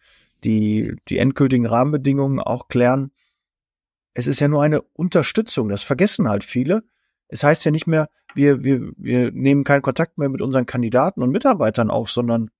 [0.45, 3.13] die, die endgültigen Rahmenbedingungen auch klären.
[4.15, 6.83] Es ist ja nur eine Unterstützung, das vergessen halt viele.
[7.29, 11.23] es heißt ja nicht mehr, wir, wir, wir nehmen keinen Kontakt mehr mit unseren Kandidaten
[11.23, 12.51] und Mitarbeitern auf, sondern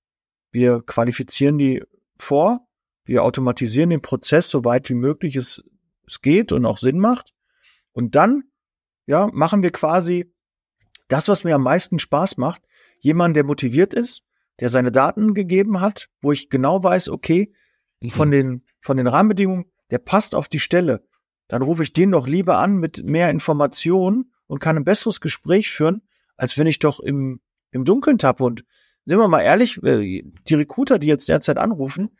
[0.51, 1.83] wir qualifizieren die
[2.17, 2.67] vor,
[3.05, 5.63] wir automatisieren den Prozess so weit wie möglich es,
[6.07, 7.33] es geht und auch Sinn macht.
[7.93, 8.43] Und dann,
[9.05, 10.31] ja, machen wir quasi
[11.07, 12.61] das, was mir am meisten Spaß macht.
[13.01, 14.23] Jemand, der motiviert ist,
[14.59, 17.51] der seine Daten gegeben hat, wo ich genau weiß, okay,
[18.01, 18.09] mhm.
[18.09, 21.03] von den, von den Rahmenbedingungen, der passt auf die Stelle.
[21.47, 25.71] Dann rufe ich den doch lieber an mit mehr Informationen und kann ein besseres Gespräch
[25.71, 26.03] führen,
[26.37, 28.43] als wenn ich doch im, im Dunkeln tappe.
[28.43, 28.63] Und
[29.05, 32.11] sind wir mal ehrlich, äh, die Recruiter, die jetzt derzeit anrufen,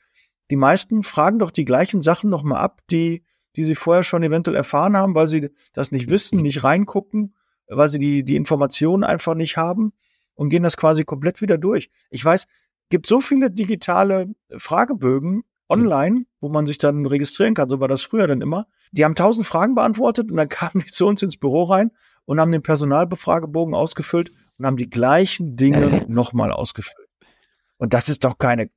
[0.50, 3.24] die meisten fragen doch die gleichen Sachen nochmal ab, die,
[3.56, 7.36] die sie vorher schon eventuell erfahren haben, weil sie das nicht wissen, nicht reingucken,
[7.68, 9.94] weil sie die, die Informationen einfach nicht haben
[10.42, 11.92] und gehen das quasi komplett wieder durch.
[12.10, 12.48] Ich weiß,
[12.90, 14.26] gibt so viele digitale
[14.58, 18.66] Fragebögen online, wo man sich dann registrieren kann, so war das früher dann immer.
[18.92, 21.92] Die haben tausend Fragen beantwortet und dann kamen die zu uns ins Büro rein
[22.26, 27.08] und haben den Personalbefragebogen ausgefüllt und haben die gleichen Dinge nochmal ausgefüllt.
[27.78, 28.72] Und das ist doch keine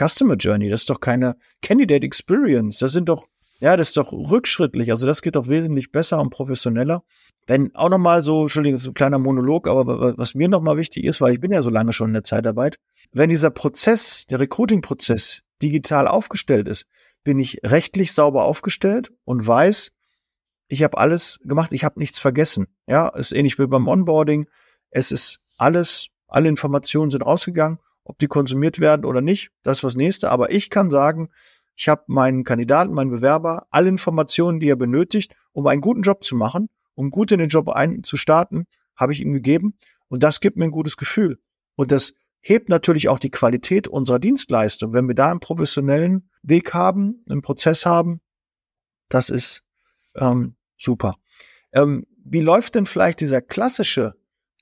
[0.00, 3.28] Customer Journey, das ist doch keine Candidate Experience, das sind doch,
[3.62, 7.04] ja, das ist doch rückschrittlich, also das geht doch wesentlich besser und professioneller.
[7.46, 11.04] Wenn auch nochmal so, Entschuldigung, das ist ein kleiner Monolog, aber was mir nochmal wichtig
[11.04, 12.80] ist, weil ich bin ja so lange schon in der Zeitarbeit,
[13.12, 16.86] wenn dieser Prozess, der Recruiting-Prozess digital aufgestellt ist,
[17.22, 19.92] bin ich rechtlich sauber aufgestellt und weiß,
[20.66, 22.66] ich habe alles gemacht, ich habe nichts vergessen.
[22.88, 24.48] Ja, ist ähnlich wie beim Onboarding.
[24.90, 29.84] Es ist alles, alle Informationen sind rausgegangen, ob die konsumiert werden oder nicht, das ist
[29.84, 30.30] was nächste.
[30.32, 31.28] Aber ich kann sagen,
[31.76, 36.24] ich habe meinen Kandidaten, meinen Bewerber, alle Informationen, die er benötigt, um einen guten Job
[36.24, 39.78] zu machen, um gut in den Job einzustarten, habe ich ihm gegeben.
[40.08, 41.38] Und das gibt mir ein gutes Gefühl.
[41.74, 44.92] Und das hebt natürlich auch die Qualität unserer Dienstleistung.
[44.92, 48.20] Wenn wir da einen professionellen Weg haben, einen Prozess haben,
[49.08, 49.64] das ist
[50.16, 51.14] ähm, super.
[51.72, 54.14] Ähm, wie läuft denn vielleicht dieser klassische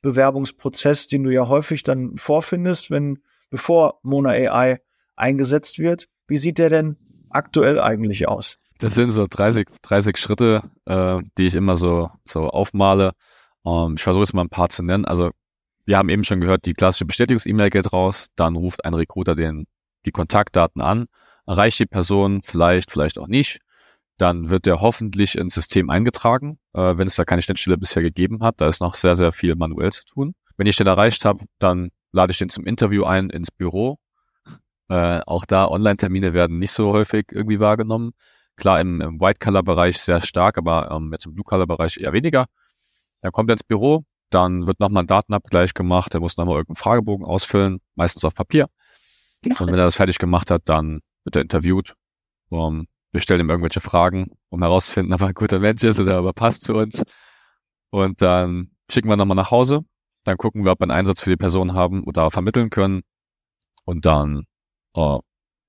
[0.02, 4.80] Bewerbungsprozess, den du ja häufig dann vorfindest, wenn bevor Mona AI
[5.16, 6.08] eingesetzt wird?
[6.30, 6.96] Wie sieht der denn
[7.28, 8.56] aktuell eigentlich aus?
[8.78, 13.12] Das sind so 30, 30 Schritte, äh, die ich immer so, so aufmale.
[13.66, 15.04] Ähm, ich versuche jetzt mal ein paar zu nennen.
[15.04, 15.32] Also
[15.86, 19.66] wir haben eben schon gehört, die klassische Bestätigungs-E-Mail geht raus, dann ruft ein Recruiter den,
[20.06, 21.06] die Kontaktdaten an,
[21.48, 23.58] erreicht die Person vielleicht, vielleicht auch nicht.
[24.16, 28.44] Dann wird der hoffentlich ins System eingetragen, äh, wenn es da keine Schnittstelle bisher gegeben
[28.44, 28.60] hat.
[28.60, 30.34] Da ist noch sehr, sehr viel manuell zu tun.
[30.56, 33.98] Wenn ich den erreicht habe, dann lade ich den zum Interview ein ins Büro.
[34.90, 38.10] Äh, auch da Online-Termine werden nicht so häufig irgendwie wahrgenommen.
[38.56, 42.46] Klar, im, im White-Color-Bereich sehr stark, aber ähm, jetzt im Blue-Color-Bereich eher weniger.
[43.20, 46.82] Dann kommt er ins Büro, dann wird nochmal ein Datenabgleich gemacht, er muss nochmal irgendeinen
[46.82, 48.66] Fragebogen ausfüllen, meistens auf Papier.
[49.44, 51.94] Und wenn er das fertig gemacht hat, dann wird er interviewt.
[52.48, 56.20] Um, wir stellen ihm irgendwelche Fragen, um herauszufinden, ob er ein guter Mensch ist oder
[56.20, 57.04] ob er passt zu uns.
[57.90, 59.82] Und dann schicken wir nochmal nach Hause.
[60.24, 63.02] Dann gucken wir, ob wir einen Einsatz für die Person haben oder vermitteln können.
[63.84, 64.44] Und dann,
[64.96, 65.20] uh,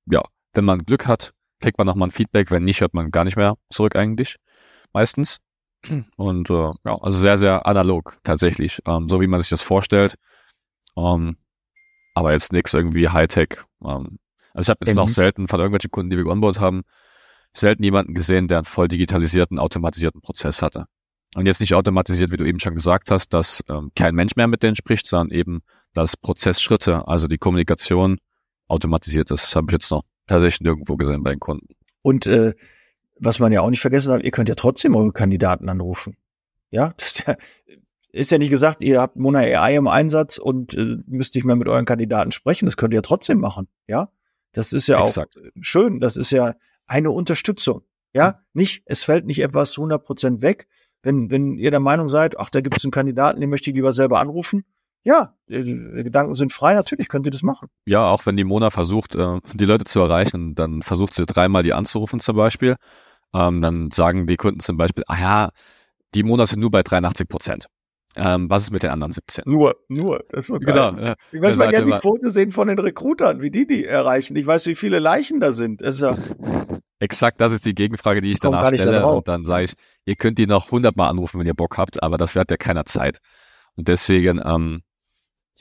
[0.09, 2.51] ja, wenn man Glück hat, kriegt man nochmal ein Feedback.
[2.51, 4.37] Wenn nicht, hört man gar nicht mehr zurück eigentlich.
[4.93, 5.39] Meistens.
[6.17, 10.15] Und äh, ja, also sehr, sehr analog tatsächlich, ähm, so wie man sich das vorstellt.
[10.95, 11.37] Ähm,
[12.13, 13.57] aber jetzt nichts irgendwie Hightech.
[13.83, 14.19] Ähm,
[14.53, 15.01] also ich habe jetzt mhm.
[15.01, 16.83] noch selten von irgendwelchen Kunden, die wir onboard haben,
[17.53, 20.85] selten jemanden gesehen, der einen voll digitalisierten, automatisierten Prozess hatte.
[21.33, 24.47] Und jetzt nicht automatisiert, wie du eben schon gesagt hast, dass ähm, kein Mensch mehr
[24.47, 25.61] mit denen spricht, sondern eben,
[25.93, 28.19] dass Prozessschritte, also die Kommunikation
[28.71, 29.43] automatisiert ist.
[29.43, 31.67] Das habe ich jetzt noch tatsächlich nirgendwo gesehen bei den Kunden.
[32.01, 32.53] Und äh,
[33.19, 36.15] was man ja auch nicht vergessen darf, ihr könnt ja trotzdem eure Kandidaten anrufen.
[36.71, 37.35] Ja, das ist ja,
[38.11, 41.55] ist ja nicht gesagt, ihr habt Mona AI im Einsatz und äh, müsst nicht mehr
[41.55, 42.65] mit euren Kandidaten sprechen.
[42.65, 43.67] Das könnt ihr trotzdem machen.
[43.87, 44.09] Ja,
[44.53, 45.37] das ist ja Exakt.
[45.37, 45.99] auch schön.
[45.99, 46.55] Das ist ja
[46.87, 47.83] eine Unterstützung.
[48.13, 48.61] Ja, mhm.
[48.61, 50.67] nicht, es fällt nicht etwas 100 Prozent weg.
[51.03, 53.75] Wenn, wenn ihr der Meinung seid, ach, da gibt es einen Kandidaten, den möchte ich
[53.75, 54.65] lieber selber anrufen.
[55.03, 57.69] Ja, die Gedanken sind frei, natürlich könnt ihr das machen.
[57.85, 61.63] Ja, auch wenn die Mona versucht, äh, die Leute zu erreichen, dann versucht sie dreimal
[61.63, 62.77] die anzurufen zum Beispiel
[63.33, 65.49] ähm, dann sagen die Kunden zum Beispiel, ah ja,
[66.13, 67.65] die Monate sind nur bei 83 Prozent.
[68.17, 69.45] Ähm, was ist mit den anderen 17?
[69.47, 70.25] Nur, nur.
[70.29, 70.73] Das ist so geil.
[70.73, 71.01] Genau.
[71.01, 71.15] Ja.
[71.31, 74.35] Ich möchte mal gerne die Quote sehen von den Recruitern, wie die die erreichen.
[74.35, 75.81] Ich weiß, wie viele Leichen da sind.
[75.81, 76.17] Das ja
[76.99, 78.99] Exakt, das ist die Gegenfrage, die ich danach stelle.
[78.99, 79.73] Da und dann sage ich,
[80.05, 82.85] ihr könnt die noch hundertmal anrufen, wenn ihr Bock habt, aber das wird ja keiner
[82.85, 83.19] Zeit.
[83.75, 84.81] Und deswegen, ähm,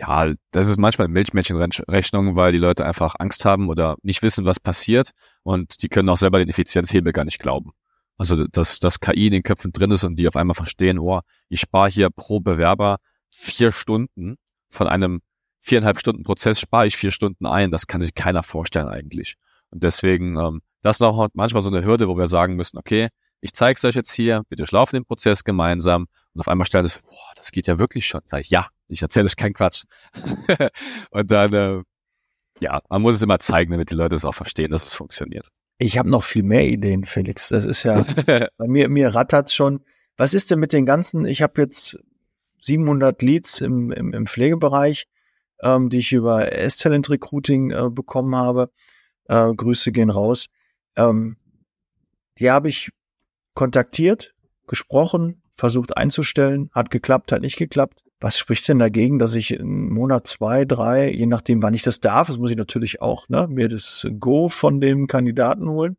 [0.01, 4.59] ja, das ist manchmal Milchmädchenrechnung, weil die Leute einfach Angst haben oder nicht wissen, was
[4.59, 5.11] passiert
[5.43, 7.73] und die können auch selber den Effizienzhebel gar nicht glauben.
[8.17, 11.21] Also, dass, dass KI in den Köpfen drin ist und die auf einmal verstehen, oh,
[11.49, 12.99] ich spare hier pro Bewerber
[13.31, 14.37] vier Stunden
[14.69, 15.21] von einem
[15.61, 17.71] viereinhalb Stunden Prozess spare ich vier Stunden ein.
[17.71, 19.37] Das kann sich keiner vorstellen eigentlich.
[19.71, 23.09] Und deswegen, ähm, das ist auch manchmal so eine Hürde, wo wir sagen müssen, okay,
[23.43, 26.87] ich zeige es euch jetzt hier, wir durchlaufen den Prozess gemeinsam und auf einmal stellt
[26.87, 28.21] es, boah, das geht ja wirklich schon.
[28.25, 29.85] Sag ich, ja, ich erzähle euch keinen Quatsch.
[31.11, 31.83] und dann, äh,
[32.61, 35.48] ja, man muss es immer zeigen, damit die Leute es auch verstehen, dass es funktioniert.
[35.79, 37.48] Ich habe noch viel mehr Ideen, Felix.
[37.48, 39.85] Das ist ja, bei mir, mir rattert schon.
[40.16, 41.98] Was ist denn mit den ganzen, ich habe jetzt
[42.61, 45.07] 700 Leads im, im, im Pflegebereich,
[45.62, 48.70] ähm, die ich über S-Talent Recruiting äh, bekommen habe.
[49.29, 50.46] Äh, Grüße gehen raus.
[50.96, 51.37] Ähm,
[52.38, 52.90] die habe ich
[53.55, 54.35] kontaktiert,
[54.66, 58.03] gesprochen, versucht einzustellen, hat geklappt, hat nicht geklappt.
[58.21, 62.01] Was spricht denn dagegen, dass ich in Monat zwei, drei, je nachdem, wann ich das
[62.01, 65.97] darf, das muss ich natürlich auch, ne, mir das Go von dem Kandidaten holen.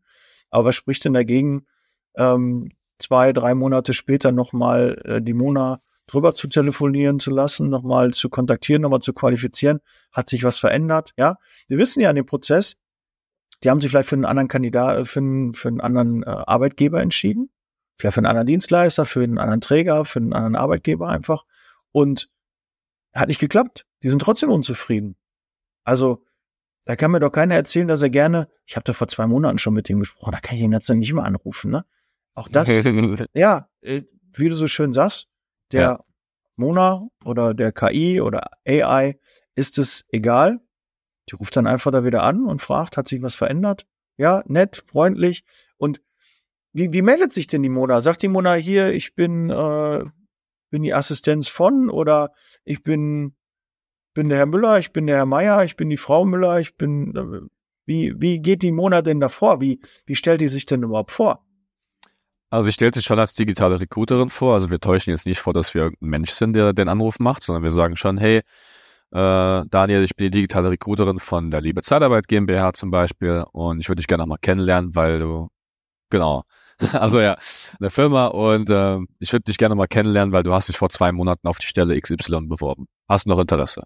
[0.52, 1.66] Aber was spricht denn dagegen,
[2.16, 8.12] ähm, zwei, drei Monate später nochmal äh, die Mona drüber zu telefonieren zu lassen, nochmal
[8.12, 9.80] zu kontaktieren, nochmal zu qualifizieren?
[10.12, 11.14] Hat sich was verändert?
[11.18, 12.76] Ja, wir wissen ja an dem Prozess,
[13.64, 16.28] die haben sich vielleicht für einen anderen Kandidat, äh, für einen, für einen anderen äh,
[16.28, 17.50] Arbeitgeber entschieden.
[17.98, 21.46] Vielleicht für einen anderen Dienstleister, für einen anderen Träger, für einen anderen Arbeitgeber einfach.
[21.92, 22.30] Und
[23.14, 23.86] hat nicht geklappt.
[24.04, 25.16] Die sind trotzdem unzufrieden.
[25.84, 26.24] Also,
[26.86, 29.60] da kann mir doch keiner erzählen, dass er gerne, ich habe da vor zwei Monaten
[29.60, 31.86] schon mit ihm gesprochen, da kann ich ihn jetzt nicht mehr anrufen, ne?
[32.34, 32.70] Auch das,
[33.34, 35.28] ja, äh, wie du so schön sagst,
[35.72, 36.04] der ja.
[36.56, 39.20] Mona oder der KI oder AI
[39.56, 40.60] ist es egal.
[41.30, 43.86] Die ruft dann einfach da wieder an und fragt, hat sich was verändert?
[44.18, 45.44] Ja, nett, freundlich.
[45.78, 46.02] Und
[46.74, 48.02] wie, wie meldet sich denn die Mona?
[48.02, 50.06] Sagt die Mona hier, ich bin, äh,
[50.72, 52.32] bin die Assistenz von oder
[52.64, 53.36] ich bin,
[54.16, 56.76] bin der Herr Müller, ich bin der Herr Meier, ich bin die Frau Müller, ich
[56.76, 57.48] bin, äh,
[57.86, 59.62] wie, wie geht die Mona denn davor?
[59.62, 61.46] Wie, wie stellt die sich denn überhaupt vor?
[62.50, 64.56] Also sie stellt sich schon als digitale Recruiterin vor.
[64.56, 67.44] Also wir täuschen jetzt nicht vor, dass wir irgendein Mensch sind, der den Anruf macht,
[67.44, 68.42] sondern wir sagen schon, hey,
[69.12, 73.80] äh, Daniel, ich bin die digitale Recruiterin von der Liebe Zeitarbeit GmbH zum Beispiel und
[73.80, 75.48] ich würde dich gerne noch mal kennenlernen, weil du,
[76.10, 76.44] genau,
[76.94, 77.38] also ja,
[77.80, 80.90] eine Firma und äh, ich würde dich gerne mal kennenlernen, weil du hast dich vor
[80.90, 82.88] zwei Monaten auf die Stelle XY beworben.
[83.08, 83.84] Hast noch Interesse?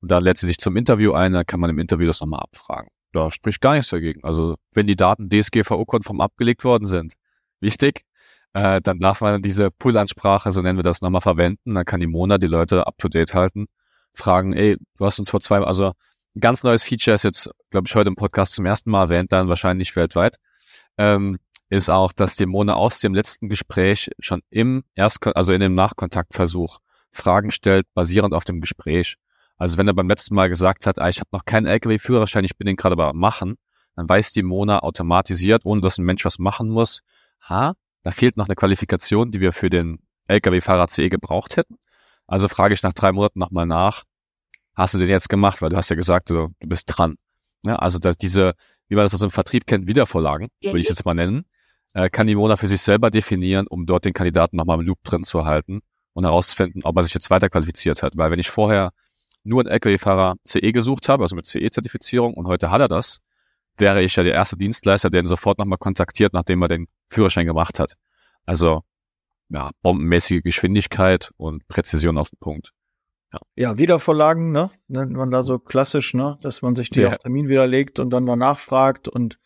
[0.00, 2.40] Und dann lädt sie dich zum Interview ein, dann kann man im Interview das nochmal
[2.40, 2.88] abfragen.
[3.12, 4.24] Da spricht gar nichts dagegen.
[4.24, 7.14] Also wenn die Daten DSGVO-konform abgelegt worden sind,
[7.60, 8.04] wichtig.
[8.54, 11.74] Äh, dann darf man diese Pool-Ansprache, so nennen wir das, nochmal verwenden.
[11.74, 13.66] Dann kann die Mona die Leute up-to-date halten,
[14.14, 15.92] fragen, ey, du hast uns vor zwei, also
[16.34, 19.32] ein ganz neues Feature ist jetzt, glaube ich, heute im Podcast zum ersten Mal erwähnt,
[19.32, 20.36] dann wahrscheinlich weltweit,
[20.98, 21.38] ähm,
[21.72, 25.72] ist auch, dass die Mona aus dem letzten Gespräch schon im Erst, also in dem
[25.72, 26.80] Nachkontaktversuch
[27.10, 29.16] Fragen stellt, basierend auf dem Gespräch.
[29.56, 32.58] Also wenn er beim letzten Mal gesagt hat, ah, ich habe noch keinen LKW-Führerschein, ich
[32.58, 33.56] bin den gerade aber machen,
[33.96, 37.00] dann weiß die Mona automatisiert, ohne dass ein Mensch was machen muss,
[37.40, 41.76] ha, da fehlt noch eine Qualifikation, die wir für den Lkw-Fahrer CE gebraucht hätten.
[42.26, 44.04] Also frage ich nach drei Monaten nochmal nach,
[44.74, 45.62] hast du den jetzt gemacht?
[45.62, 47.16] Weil du hast ja gesagt, du, du bist dran.
[47.64, 48.52] Ja, also dass diese,
[48.88, 51.46] wie man das aus dem Vertrieb kennt, Wiedervorlagen, würde ich jetzt mal nennen,
[51.94, 55.02] äh, kann die Mona für sich selber definieren, um dort den Kandidaten nochmal im Loop
[55.04, 55.80] drin zu halten
[56.12, 58.16] und herauszufinden, ob er sich jetzt weiter qualifiziert hat.
[58.16, 58.92] Weil wenn ich vorher
[59.44, 63.20] nur einen Lkw-Fahrer CE gesucht habe, also mit CE-Zertifizierung, und heute hat er das,
[63.76, 67.46] wäre ich ja der erste Dienstleister, der ihn sofort nochmal kontaktiert, nachdem er den Führerschein
[67.46, 67.94] gemacht hat.
[68.44, 68.82] Also
[69.48, 72.72] ja, bombenmäßige Geschwindigkeit und Präzision auf den Punkt.
[73.32, 74.70] Ja, ja Wiedervorlagen, ne?
[74.88, 76.38] Nennt man da so klassisch, ne?
[76.42, 77.08] Dass man sich die ja.
[77.08, 79.08] auf Termin widerlegt und dann danach fragt.
[79.08, 79.38] Und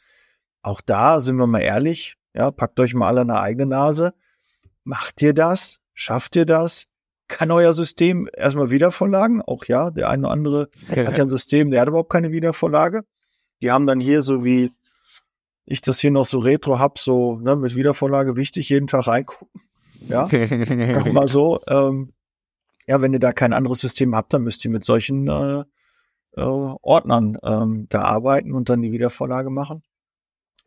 [0.62, 4.14] auch da sind wir mal ehrlich, ja, packt euch mal alle eine eigene Nase.
[4.84, 5.80] Macht ihr das?
[5.94, 6.86] Schafft ihr das?
[7.28, 9.42] Kann euer System erstmal Wiedervorlagen?
[9.42, 13.04] Auch ja, der eine oder andere hat ja ein System, der hat überhaupt keine Wiedervorlage.
[13.62, 14.70] Die haben dann hier so wie
[15.64, 19.62] ich das hier noch so retro hab, so ne, mit Wiedervorlage wichtig, jeden Tag reingucken.
[20.08, 20.28] Ja,
[21.12, 21.60] mal so.
[21.66, 22.12] Ähm,
[22.86, 25.64] ja, wenn ihr da kein anderes System habt, dann müsst ihr mit solchen äh,
[26.36, 29.82] äh, Ordnern ähm, da arbeiten und dann die Wiedervorlage machen.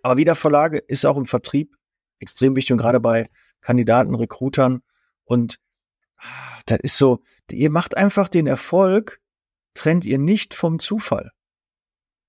[0.02, 1.76] Aber Wiedervorlage ist auch im Vertrieb
[2.20, 3.30] extrem wichtig und gerade bei
[3.62, 4.82] Kandidaten, Recruitern.
[5.24, 5.60] Und
[6.18, 9.20] ah, das ist so, ihr macht einfach den Erfolg,
[9.74, 11.32] trennt ihr nicht vom Zufall.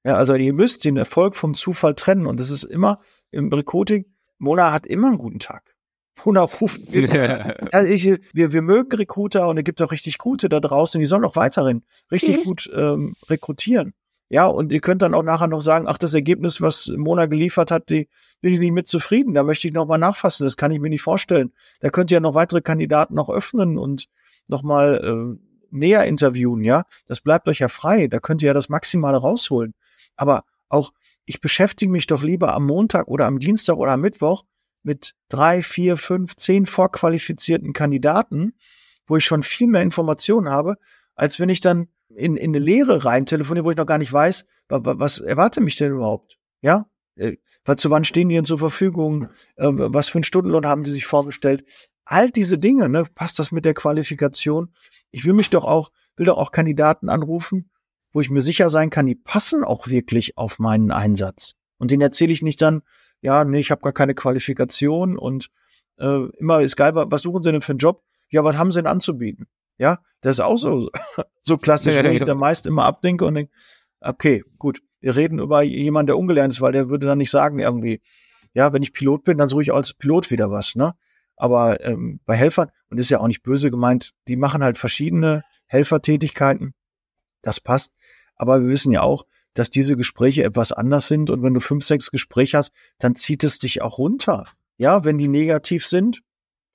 [0.04, 4.06] Ja, also ihr müsst den Erfolg vom Zufall trennen und das ist immer im Recruiting,
[4.38, 5.76] Mona hat immer einen guten Tag.
[6.24, 6.80] Mona ruft.
[7.72, 11.06] also ich, wir, wir mögen Recruiter und es gibt auch richtig gute da draußen, die
[11.06, 12.44] sollen auch weiterhin richtig mhm.
[12.44, 13.94] gut ähm, rekrutieren.
[14.32, 17.72] Ja, und ihr könnt dann auch nachher noch sagen, ach, das Ergebnis, was Mona geliefert
[17.72, 18.08] hat, die
[18.40, 19.34] bin ich nicht mit zufrieden.
[19.34, 20.46] Da möchte ich noch mal nachfassen.
[20.46, 21.52] Das kann ich mir nicht vorstellen.
[21.80, 24.06] Da könnt ihr ja noch weitere Kandidaten noch öffnen und
[24.46, 25.38] noch mal äh,
[25.72, 26.62] näher interviewen.
[26.62, 28.06] Ja, das bleibt euch ja frei.
[28.06, 29.74] Da könnt ihr ja das Maximale rausholen.
[30.14, 30.92] Aber auch,
[31.24, 34.44] ich beschäftige mich doch lieber am Montag oder am Dienstag oder am Mittwoch
[34.84, 38.54] mit drei, vier, fünf, zehn vorqualifizierten Kandidaten,
[39.08, 40.76] wo ich schon viel mehr Informationen habe,
[41.16, 44.12] als wenn ich dann in, in eine Lehre rein telefoniere, wo ich noch gar nicht
[44.12, 46.38] weiß, was, was erwarte mich denn überhaupt?
[46.62, 46.86] Ja?
[47.16, 47.36] Äh,
[47.76, 49.28] zu wann stehen die denn zur Verfügung?
[49.56, 51.64] Äh, was für einen Stundenlohn haben die sich vorgestellt?
[52.04, 53.04] All diese Dinge, ne?
[53.14, 54.74] Passt das mit der Qualifikation?
[55.10, 57.70] Ich will mich doch auch, will doch auch Kandidaten anrufen,
[58.12, 61.54] wo ich mir sicher sein kann, die passen auch wirklich auf meinen Einsatz.
[61.78, 62.82] Und den erzähle ich nicht dann,
[63.20, 65.50] ja, nee, ich habe gar keine Qualifikation und
[65.98, 68.02] äh, immer ist geil, was suchen Sie denn für einen Job?
[68.28, 69.46] Ja, was haben Sie denn anzubieten?
[69.80, 70.90] Ja, das ist auch so,
[71.40, 73.50] so klassisch, ja, ja, wenn ich da meist immer abdenke und denke,
[74.00, 77.58] okay, gut, wir reden über jemanden, der ungelernt ist, weil der würde dann nicht sagen
[77.58, 78.02] irgendwie,
[78.52, 80.94] ja, wenn ich Pilot bin, dann suche ich als Pilot wieder was, ne?
[81.36, 85.44] Aber ähm, bei Helfern, und ist ja auch nicht böse gemeint, die machen halt verschiedene
[85.64, 86.74] Helfertätigkeiten.
[87.40, 87.94] Das passt.
[88.36, 91.30] Aber wir wissen ja auch, dass diese Gespräche etwas anders sind.
[91.30, 94.48] Und wenn du fünf, sechs Gespräche hast, dann zieht es dich auch runter.
[94.76, 96.20] Ja, wenn die negativ sind,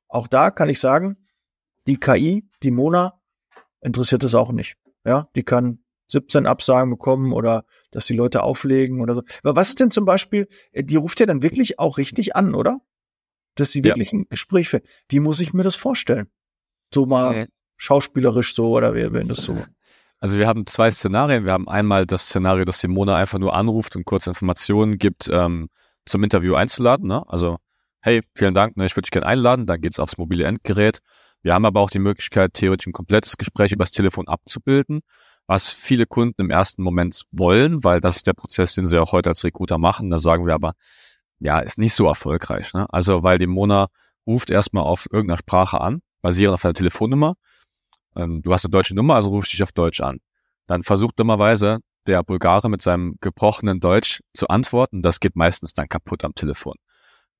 [0.08, 1.25] auch da kann ich sagen,
[1.88, 3.20] die KI, die Mona,
[3.82, 4.78] interessiert es auch nicht.
[5.06, 9.24] Ja, die kann 17 Absagen bekommen oder dass die Leute auflegen oder so.
[9.44, 12.56] Aber was ist denn zum Beispiel, äh, die ruft ja dann wirklich auch richtig an,
[12.56, 12.80] oder?
[13.56, 14.20] Dass sie wirklich ja.
[14.20, 14.86] ein Gespräch führt.
[15.08, 16.28] Wie muss ich mir das vorstellen?
[16.94, 17.48] So mal äh.
[17.78, 19.58] schauspielerisch so oder wie, wenn das so.
[20.20, 21.46] Also wir haben zwei Szenarien.
[21.46, 25.30] Wir haben einmal das Szenario, dass die Mona einfach nur anruft und kurze Informationen gibt,
[25.32, 25.70] ähm,
[26.06, 27.08] zum Interview einzuladen.
[27.08, 27.24] Ne?
[27.28, 27.58] Also,
[28.02, 29.68] hey, vielen Dank, ne, ich würde dich gerne einladen.
[29.68, 31.00] Dann geht's aufs mobile Endgerät.
[31.44, 35.02] Wir haben aber auch die Möglichkeit, theoretisch ein komplettes Gespräch übers Telefon abzubilden
[35.48, 39.12] was viele Kunden im ersten Moment wollen, weil das ist der Prozess, den sie auch
[39.12, 40.10] heute als Recruiter machen.
[40.10, 40.74] Da sagen wir aber,
[41.40, 42.74] ja, ist nicht so erfolgreich.
[42.74, 42.88] Ne?
[42.90, 43.88] Also weil die Mona
[44.26, 47.36] ruft erstmal auf irgendeiner Sprache an, basierend auf deiner Telefonnummer.
[48.16, 50.20] Ähm, du hast eine deutsche Nummer, also ruf dich auf Deutsch an.
[50.68, 55.02] Dann versucht dummerweise der Bulgare mit seinem gebrochenen Deutsch zu antworten.
[55.04, 56.76] Das geht meistens dann kaputt am Telefon.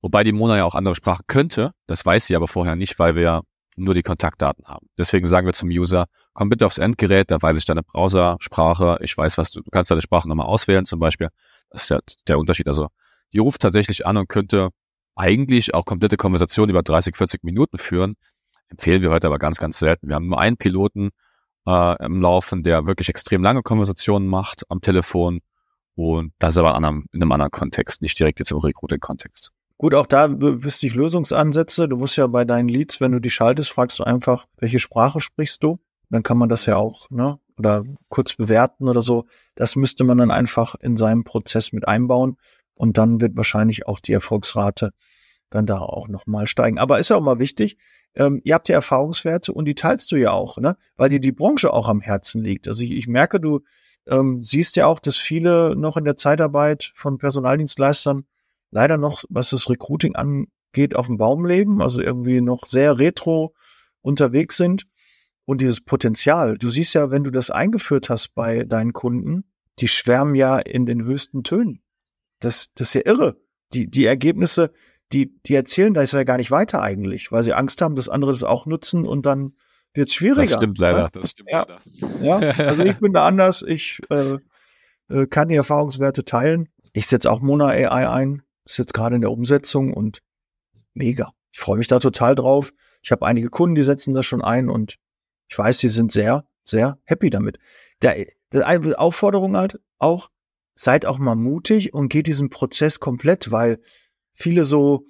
[0.00, 1.72] Wobei die Mona ja auch andere Sprachen könnte.
[1.86, 3.42] Das weiß sie aber vorher nicht, weil wir
[3.76, 4.88] nur die Kontaktdaten haben.
[4.98, 9.16] Deswegen sagen wir zum User, komm bitte aufs Endgerät, da weiß ich deine Browser-Sprache, ich
[9.16, 11.28] weiß, was du, du kannst deine Sprache nochmal auswählen zum Beispiel.
[11.70, 12.68] Das ist ja der Unterschied.
[12.68, 12.88] Also
[13.32, 14.70] die ruft tatsächlich an und könnte
[15.14, 18.16] eigentlich auch komplette Konversationen über 30, 40 Minuten führen.
[18.68, 20.08] Empfehlen wir heute aber ganz, ganz selten.
[20.08, 21.10] Wir haben nur einen Piloten
[21.66, 25.40] äh, im Laufen, der wirklich extrem lange Konversationen macht am Telefon.
[25.94, 29.52] Und das ist aber in einem, in einem anderen Kontext, nicht direkt jetzt im Recruiting-Kontext.
[29.78, 31.86] Gut, auch da wüsste ich Lösungsansätze.
[31.88, 35.20] Du musst ja bei deinen Leads, wenn du die schaltest, fragst du einfach, welche Sprache
[35.20, 35.78] sprichst du?
[36.08, 37.38] Dann kann man das ja auch, ne?
[37.58, 39.24] Oder kurz bewerten oder so.
[39.54, 42.36] Das müsste man dann einfach in seinem Prozess mit einbauen.
[42.74, 44.92] Und dann wird wahrscheinlich auch die Erfolgsrate
[45.50, 46.78] dann da auch nochmal steigen.
[46.78, 47.76] Aber ist ja auch mal wichtig,
[48.14, 50.76] ähm, ihr habt ja Erfahrungswerte und die teilst du ja auch, ne?
[50.96, 52.66] Weil dir die Branche auch am Herzen liegt.
[52.66, 53.60] Also ich, ich merke, du
[54.06, 58.24] ähm, siehst ja auch, dass viele noch in der Zeitarbeit von Personaldienstleistern
[58.76, 63.54] leider noch, was das Recruiting angeht, auf dem Baum leben, also irgendwie noch sehr retro
[64.02, 64.86] unterwegs sind.
[65.46, 69.44] Und dieses Potenzial, du siehst ja, wenn du das eingeführt hast bei deinen Kunden,
[69.78, 71.80] die schwärmen ja in den höchsten Tönen.
[72.40, 73.36] Das, das ist ja irre.
[73.72, 74.72] Die, die Ergebnisse,
[75.12, 78.10] die, die erzählen da ist ja gar nicht weiter eigentlich, weil sie Angst haben, dass
[78.10, 79.54] andere das auch nutzen und dann
[79.94, 80.42] wird es schwieriger.
[80.42, 81.64] Das stimmt leider, das stimmt ja.
[81.66, 82.22] leider.
[82.22, 83.64] Ja, also ich bin da anders.
[83.66, 84.36] Ich äh,
[85.08, 86.68] äh kann die Erfahrungswerte teilen.
[86.92, 88.42] Ich setze auch Mona AI ein.
[88.66, 90.22] Ist jetzt gerade in der Umsetzung und
[90.92, 91.32] mega.
[91.52, 92.72] Ich freue mich da total drauf.
[93.02, 94.96] Ich habe einige Kunden, die setzen das schon ein und
[95.48, 97.58] ich weiß, sie sind sehr, sehr happy damit.
[98.02, 100.30] Der, der Aufforderung halt auch,
[100.74, 103.80] seid auch mal mutig und geht diesen Prozess komplett, weil
[104.32, 105.06] viele so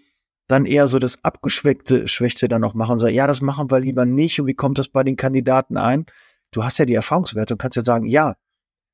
[0.47, 3.81] dann eher so das abgeschwächte Schwächte dann noch machen und sagen, ja, das machen wir
[3.81, 6.07] lieber nicht und wie kommt das bei den Kandidaten ein?
[6.53, 8.37] Du hast ja die Erfahrungswerte und kannst ja sagen, ja,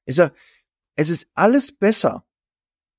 [0.07, 0.31] ist ja,
[0.97, 2.25] es ist alles besser,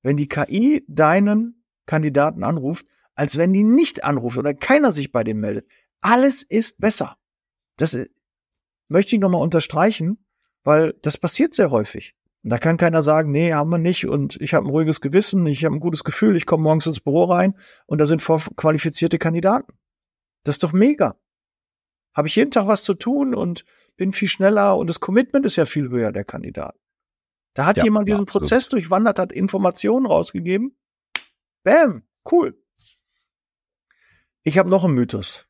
[0.03, 2.85] wenn die KI deinen Kandidaten anruft,
[3.15, 5.67] als wenn die nicht anruft oder keiner sich bei dem meldet.
[6.01, 7.17] Alles ist besser.
[7.77, 8.07] Das äh,
[8.87, 10.25] möchte ich nochmal unterstreichen,
[10.63, 12.15] weil das passiert sehr häufig.
[12.43, 15.45] Und da kann keiner sagen, nee, haben wir nicht und ich habe ein ruhiges Gewissen,
[15.45, 19.17] ich habe ein gutes Gefühl, ich komme morgens ins Büro rein und da sind vorqualifizierte
[19.17, 19.73] Kandidaten.
[20.43, 21.15] Das ist doch mega.
[22.13, 23.63] Habe ich jeden Tag was zu tun und
[23.95, 26.75] bin viel schneller und das Commitment ist ja viel höher der Kandidat.
[27.53, 28.43] Da hat ja, jemand diesen absolut.
[28.43, 30.75] Prozess durchwandert, hat Informationen rausgegeben.
[31.63, 32.57] Bam, cool.
[34.43, 35.45] Ich habe noch einen Mythos,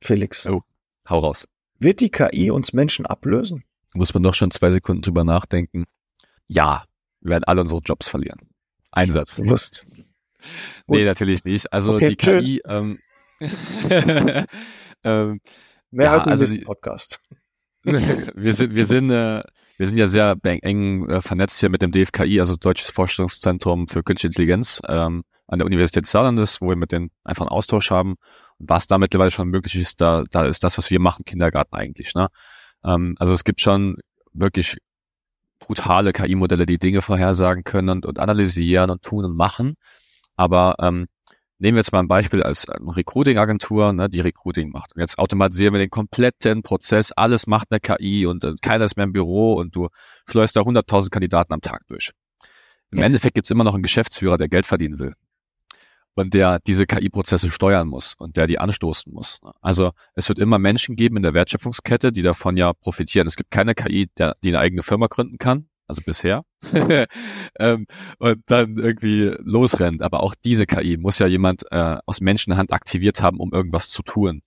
[0.00, 0.46] Felix.
[0.46, 0.62] Oh,
[1.08, 1.46] hau raus.
[1.78, 3.64] Wird die KI uns Menschen ablösen?
[3.94, 5.84] Muss man doch schon zwei Sekunden drüber nachdenken.
[6.48, 6.84] Ja,
[7.20, 8.40] wir werden alle unsere Jobs verlieren.
[8.90, 9.38] Einsatz.
[9.38, 9.86] Lust.
[10.86, 11.72] nee, natürlich nicht.
[11.72, 12.62] Also okay, die KI.
[12.66, 12.98] Ähm,
[15.04, 15.40] ähm,
[15.90, 17.20] Mehr ja, also Podcast.
[17.82, 19.42] wir sind, wir sind, äh,
[19.82, 24.04] wir sind ja sehr eng äh, vernetzt hier mit dem DFKI, also Deutsches Forschungszentrum für
[24.04, 28.14] Künstliche Intelligenz ähm, an der Universität Saarlandes, wo wir mit denen einfach einen Austausch haben.
[28.60, 31.74] Und was da mittlerweile schon möglich ist, da, da ist das, was wir machen, Kindergarten
[31.74, 32.14] eigentlich.
[32.14, 32.28] Ne?
[32.84, 33.96] Ähm, also es gibt schon
[34.32, 34.76] wirklich
[35.58, 39.74] brutale KI-Modelle, die Dinge vorhersagen können und, und analysieren und tun und machen.
[40.36, 41.08] Aber ähm,
[41.62, 44.94] nehmen wir jetzt mal ein Beispiel als eine Recruiting-Agentur, ne, die Recruiting macht.
[44.94, 48.96] Und jetzt automatisieren wir den kompletten Prozess, alles macht eine KI und äh, keiner ist
[48.96, 49.88] mehr im Büro und du
[50.28, 52.10] schleust da 100.000 Kandidaten am Tag durch.
[52.90, 53.04] Im ja.
[53.04, 55.14] Endeffekt gibt es immer noch einen Geschäftsführer, der Geld verdienen will
[56.14, 59.38] und der diese KI-Prozesse steuern muss und der die anstoßen muss.
[59.60, 63.26] Also es wird immer Menschen geben in der Wertschöpfungskette, die davon ja profitieren.
[63.26, 66.42] Es gibt keine KI, der, die eine eigene Firma gründen kann, also bisher,
[67.58, 67.86] ähm,
[68.18, 70.02] und dann irgendwie losrennt.
[70.02, 74.02] Aber auch diese KI muss ja jemand äh, aus Menschenhand aktiviert haben, um irgendwas zu
[74.02, 74.42] tun.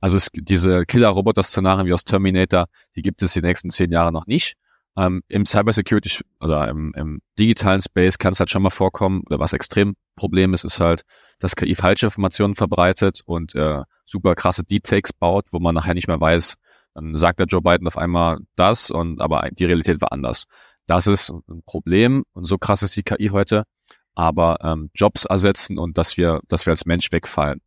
[0.00, 4.26] Also es, diese Killer-Roboter-Szenarien wie aus Terminator, die gibt es die nächsten zehn Jahre noch
[4.26, 4.54] nicht.
[4.96, 9.40] Ähm, Im Cybersecurity oder im, im digitalen Space kann es halt schon mal vorkommen, oder
[9.40, 11.02] was extrem Problem ist, ist halt,
[11.40, 16.06] dass KI falsche Informationen verbreitet und äh, super krasse Deepfakes baut, wo man nachher nicht
[16.06, 16.54] mehr weiß,
[16.94, 20.44] dann sagt der Joe Biden auf einmal das und aber die Realität war anders.
[20.86, 23.64] Das ist ein Problem und so krass ist die KI heute.
[24.14, 27.60] Aber ähm, Jobs ersetzen und dass wir, dass wir als Mensch wegfallen.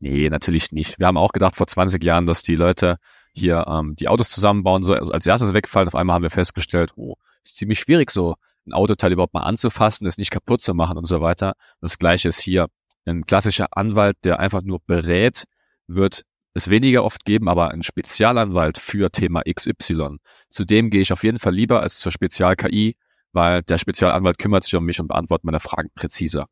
[0.00, 0.98] Nee, natürlich nicht.
[0.98, 2.98] Wir haben auch gedacht vor 20 Jahren, dass die Leute
[3.34, 5.88] hier ähm, die Autos zusammenbauen, so also als erstes wegfallen.
[5.88, 8.34] Auf einmal haben wir festgestellt, oh, ist ziemlich schwierig, so
[8.66, 11.54] ein Autoteil überhaupt mal anzufassen, es nicht kaputt zu machen und so weiter.
[11.80, 12.68] Das gleiche ist hier.
[13.04, 15.44] Ein klassischer Anwalt, der einfach nur berät,
[15.86, 16.24] wird
[16.58, 20.18] es weniger oft geben, aber ein Spezialanwalt für Thema XY.
[20.50, 22.96] Zu dem gehe ich auf jeden Fall lieber als zur Spezial-KI,
[23.32, 26.46] weil der Spezialanwalt kümmert sich um mich und beantwortet meine Fragen präziser.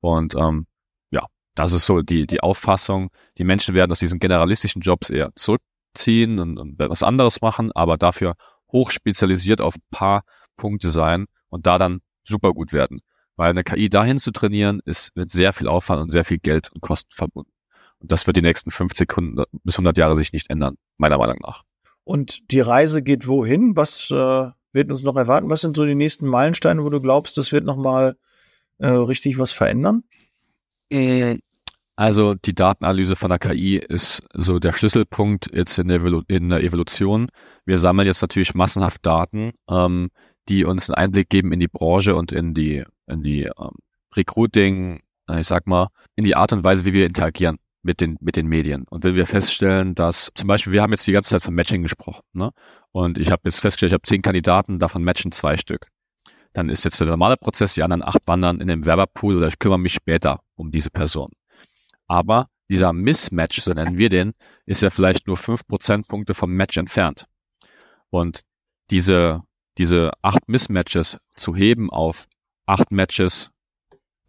[0.00, 0.66] Und ähm,
[1.10, 3.10] ja, das ist so die, die Auffassung.
[3.38, 5.62] Die Menschen werden aus diesen generalistischen Jobs eher zurück
[5.94, 8.34] ziehen und, und was anderes machen, aber dafür
[8.72, 10.24] hochspezialisiert auf ein paar
[10.56, 13.00] Punkte sein und da dann super gut werden.
[13.36, 16.70] Weil eine KI dahin zu trainieren, ist mit sehr viel Aufwand und sehr viel Geld
[16.72, 17.50] und Kosten verbunden.
[18.00, 19.12] Und das wird die nächsten 50
[19.64, 21.62] bis 100 Jahre sich nicht ändern, meiner Meinung nach.
[22.04, 23.76] Und die Reise geht wohin?
[23.76, 25.48] Was äh, wird uns noch erwarten?
[25.48, 28.16] Was sind so die nächsten Meilensteine, wo du glaubst, das wird nochmal
[28.78, 30.04] äh, richtig was verändern?
[30.90, 31.38] Äh,
[31.96, 36.48] also die Datenanalyse von der KI ist so der Schlüsselpunkt jetzt in der, Evolu in
[36.48, 37.28] der Evolution.
[37.64, 40.10] Wir sammeln jetzt natürlich massenhaft Daten, ähm,
[40.48, 43.76] die uns einen Einblick geben in die Branche und in die, in die ähm,
[44.16, 48.16] Recruiting, äh, ich sag mal, in die Art und Weise, wie wir interagieren mit den,
[48.20, 48.84] mit den Medien.
[48.88, 51.82] Und wenn wir feststellen, dass zum Beispiel, wir haben jetzt die ganze Zeit von Matching
[51.82, 52.50] gesprochen, ne?
[52.92, 55.88] Und ich habe jetzt festgestellt, ich habe zehn Kandidaten, davon matchen zwei Stück.
[56.52, 59.58] Dann ist jetzt der normale Prozess, die anderen acht wandern in den Werberpool oder ich
[59.58, 61.32] kümmere mich später um diese Person.
[62.06, 64.32] Aber dieser Mismatch, so nennen wir den,
[64.64, 67.26] ist ja vielleicht nur fünf Prozentpunkte vom Match entfernt.
[68.10, 68.42] Und
[68.90, 69.42] diese,
[69.76, 72.26] diese acht Mismatches zu heben auf
[72.66, 73.50] acht Matches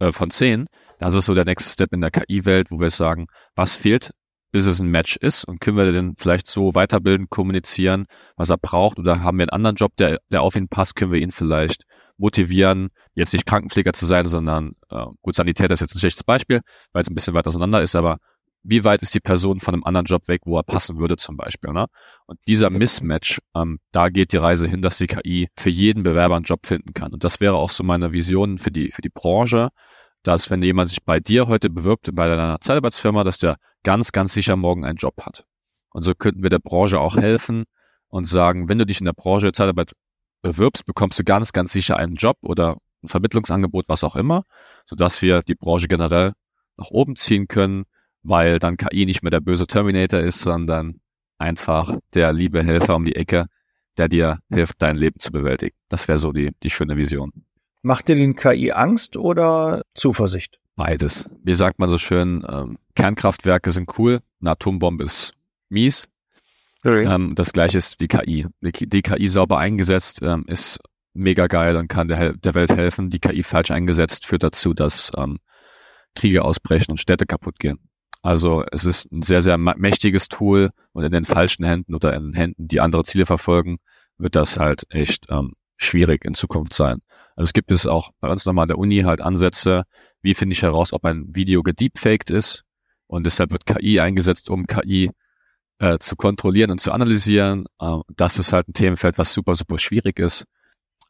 [0.00, 0.66] äh, von zehn,
[0.98, 4.12] das ist so der nächste Step in der KI-Welt, wo wir sagen, was fehlt,
[4.52, 8.58] bis es ein Match ist und können wir den vielleicht so weiterbilden, kommunizieren, was er
[8.58, 11.30] braucht oder haben wir einen anderen Job, der, der auf ihn passt, können wir ihn
[11.30, 11.84] vielleicht
[12.16, 16.60] motivieren, jetzt nicht Krankenpfleger zu sein, sondern äh, gut, Sanität ist jetzt ein schlechtes Beispiel,
[16.92, 18.18] weil es ein bisschen weit auseinander ist, aber
[18.68, 21.36] wie weit ist die Person von einem anderen Job weg, wo er passen würde zum
[21.36, 21.72] Beispiel.
[21.72, 21.86] Ne?
[22.26, 26.34] Und dieser Mismatch, ähm, da geht die Reise hin, dass die KI für jeden Bewerber
[26.34, 27.12] einen Job finden kann.
[27.12, 29.68] Und das wäre auch so meine Vision für die, für die Branche,
[30.26, 34.34] dass wenn jemand sich bei dir heute bewirbt, bei deiner Zeitarbeitsfirma, dass der ganz, ganz
[34.34, 35.44] sicher morgen einen Job hat.
[35.90, 37.64] Und so könnten wir der Branche auch helfen
[38.08, 39.92] und sagen, wenn du dich in der Branche Zeitarbeit
[40.42, 44.42] bewirbst, bekommst du ganz, ganz sicher einen Job oder ein Vermittlungsangebot, was auch immer,
[44.84, 46.32] sodass wir die Branche generell
[46.76, 47.84] nach oben ziehen können,
[48.24, 51.00] weil dann KI nicht mehr der böse Terminator ist, sondern
[51.38, 53.46] einfach der liebe Helfer um die Ecke,
[53.96, 55.76] der dir hilft, dein Leben zu bewältigen.
[55.88, 57.45] Das wäre so die, die schöne Vision.
[57.86, 60.58] Macht dir den KI Angst oder Zuversicht?
[60.74, 61.30] Beides.
[61.44, 65.34] Wie sagt man so schön, ähm, Kernkraftwerke sind cool, eine Atombombe ist
[65.68, 66.08] mies.
[66.84, 68.48] Ähm, das gleiche ist die KI.
[68.60, 70.80] Die, die KI sauber eingesetzt ähm, ist
[71.14, 73.08] mega geil und kann der, der, Welt helfen.
[73.08, 75.38] Die KI falsch eingesetzt führt dazu, dass ähm,
[76.16, 77.78] Kriege ausbrechen und Städte kaputt gehen.
[78.20, 82.32] Also es ist ein sehr, sehr mächtiges Tool und in den falschen Händen oder in
[82.32, 83.78] Händen, die andere Ziele verfolgen,
[84.18, 87.00] wird das halt echt ähm, schwierig in Zukunft sein.
[87.36, 89.84] Also es gibt es auch bei uns nochmal an der Uni halt Ansätze,
[90.22, 92.64] wie finde ich heraus, ob ein Video gedeepfaked ist
[93.06, 95.10] und deshalb wird KI eingesetzt, um KI
[95.78, 97.66] äh, zu kontrollieren und zu analysieren.
[97.80, 100.44] Äh, das ist halt ein Themenfeld, was super, super schwierig ist.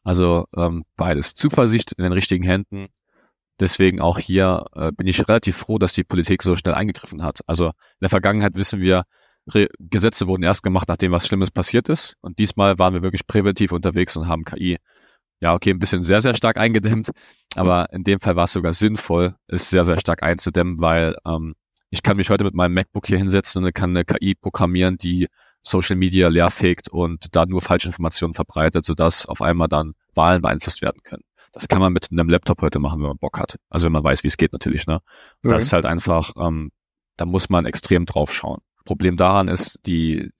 [0.03, 1.33] Also ähm, beides.
[1.33, 2.87] Zuversicht in den richtigen Händen.
[3.59, 7.39] Deswegen auch hier äh, bin ich relativ froh, dass die Politik so schnell eingegriffen hat.
[7.47, 9.03] Also in der Vergangenheit wissen wir,
[9.53, 12.15] Re Gesetze wurden erst gemacht, nachdem was Schlimmes passiert ist.
[12.21, 14.77] Und diesmal waren wir wirklich präventiv unterwegs und haben KI,
[15.39, 17.11] ja, okay, ein bisschen sehr, sehr stark eingedämmt.
[17.55, 21.55] Aber in dem Fall war es sogar sinnvoll, es sehr, sehr stark einzudämmen, weil ähm,
[21.89, 25.27] ich kann mich heute mit meinem MacBook hier hinsetzen und kann eine KI programmieren, die
[25.61, 30.81] Social Media leerfegt und da nur falsche Informationen verbreitet, sodass auf einmal dann Wahlen beeinflusst
[30.81, 31.23] werden können.
[31.51, 33.57] Das kann man mit einem Laptop heute machen, wenn man Bock hat.
[33.69, 34.85] Also wenn man weiß, wie es geht natürlich.
[34.87, 34.99] Ne?
[35.43, 35.53] Okay.
[35.53, 36.71] Das ist halt einfach, ähm,
[37.17, 38.59] da muss man extrem drauf schauen.
[38.87, 40.31] Problem daran ist, die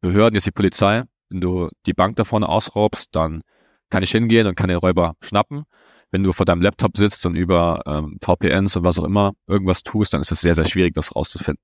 [0.00, 3.42] Behörden, jetzt die Polizei, wenn du die Bank da vorne ausraubst, dann
[3.88, 5.64] kann ich hingehen und kann den Räuber schnappen.
[6.10, 9.82] Wenn du vor deinem Laptop sitzt und über ähm, VPNs und was auch immer irgendwas
[9.82, 11.62] tust, dann ist es sehr, sehr schwierig, das rauszufinden.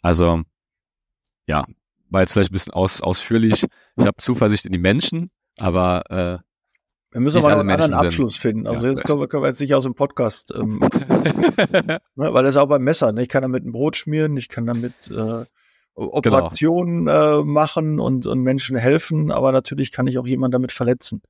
[0.00, 0.42] Also,
[1.46, 1.66] ja,
[2.08, 3.64] war jetzt vielleicht ein bisschen aus, ausführlich.
[3.96, 6.38] Ich habe Zuversicht in die Menschen, aber äh,
[7.12, 8.66] wir müssen aber noch einen anderen Abschluss finden.
[8.66, 12.42] Also ja, jetzt können wir, können wir jetzt nicht aus dem Podcast, ähm, ne, weil
[12.42, 13.12] das ist auch beim Messer.
[13.12, 13.22] Ne?
[13.22, 15.44] Ich kann damit ein Brot schmieren, ich kann damit äh,
[15.94, 17.40] Operationen genau.
[17.40, 21.20] äh, machen und, und Menschen helfen, aber natürlich kann ich auch jemanden damit verletzen.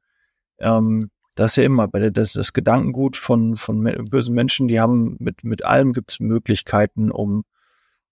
[0.59, 5.17] Ähm, das ist ja immer bei das, das Gedankengut von, von bösen Menschen, die haben
[5.19, 7.43] mit, mit allem gibt's Möglichkeiten, um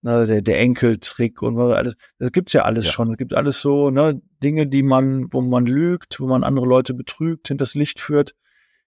[0.02, 1.94] ne, der, der Enkeltrick und was alles.
[2.18, 2.92] Das gibt's ja alles ja.
[2.92, 3.10] schon.
[3.10, 6.94] Es gibt alles so, ne, Dinge, die man, wo man lügt, wo man andere Leute
[6.94, 8.34] betrügt, hinters Licht führt.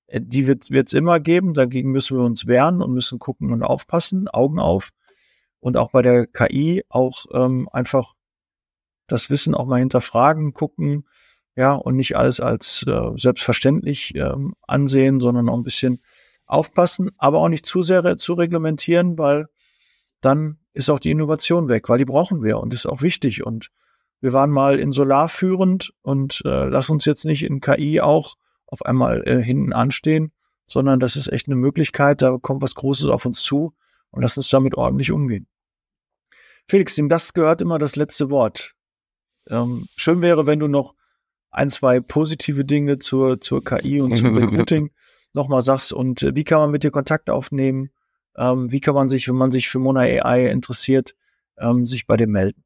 [0.07, 1.53] Äh, die wird es immer geben.
[1.53, 4.89] Dagegen müssen wir uns wehren und müssen gucken und aufpassen, Augen auf.
[5.59, 8.13] Und auch bei der KI auch ähm, einfach
[9.07, 11.05] das Wissen auch mal hinterfragen, gucken,
[11.55, 16.01] ja, und nicht alles als äh, selbstverständlich ähm, ansehen, sondern auch ein bisschen
[16.45, 19.47] aufpassen, aber auch nicht zu sehr zu reglementieren, weil
[20.21, 23.45] dann ist auch die Innovation weg, weil die brauchen wir und ist auch wichtig.
[23.45, 23.69] Und
[24.21, 28.35] wir waren mal in Solar führend und äh, lass uns jetzt nicht in KI auch
[28.65, 30.31] auf einmal äh, hinten anstehen,
[30.65, 33.73] sondern das ist echt eine Möglichkeit, da kommt was Großes auf uns zu
[34.11, 35.47] und lass uns damit ordentlich umgehen.
[36.67, 38.75] Felix, dem das gehört immer das letzte Wort.
[39.49, 40.95] Ähm, schön wäre, wenn du noch
[41.51, 44.91] ein, zwei positive Dinge zur, zur KI und zum Recruiting
[45.33, 47.91] nochmal sagst und äh, wie kann man mit dir Kontakt aufnehmen?
[48.37, 51.15] Ähm, wie kann man sich, wenn man sich für Mona AI interessiert,
[51.57, 52.63] ähm, sich bei dir melden?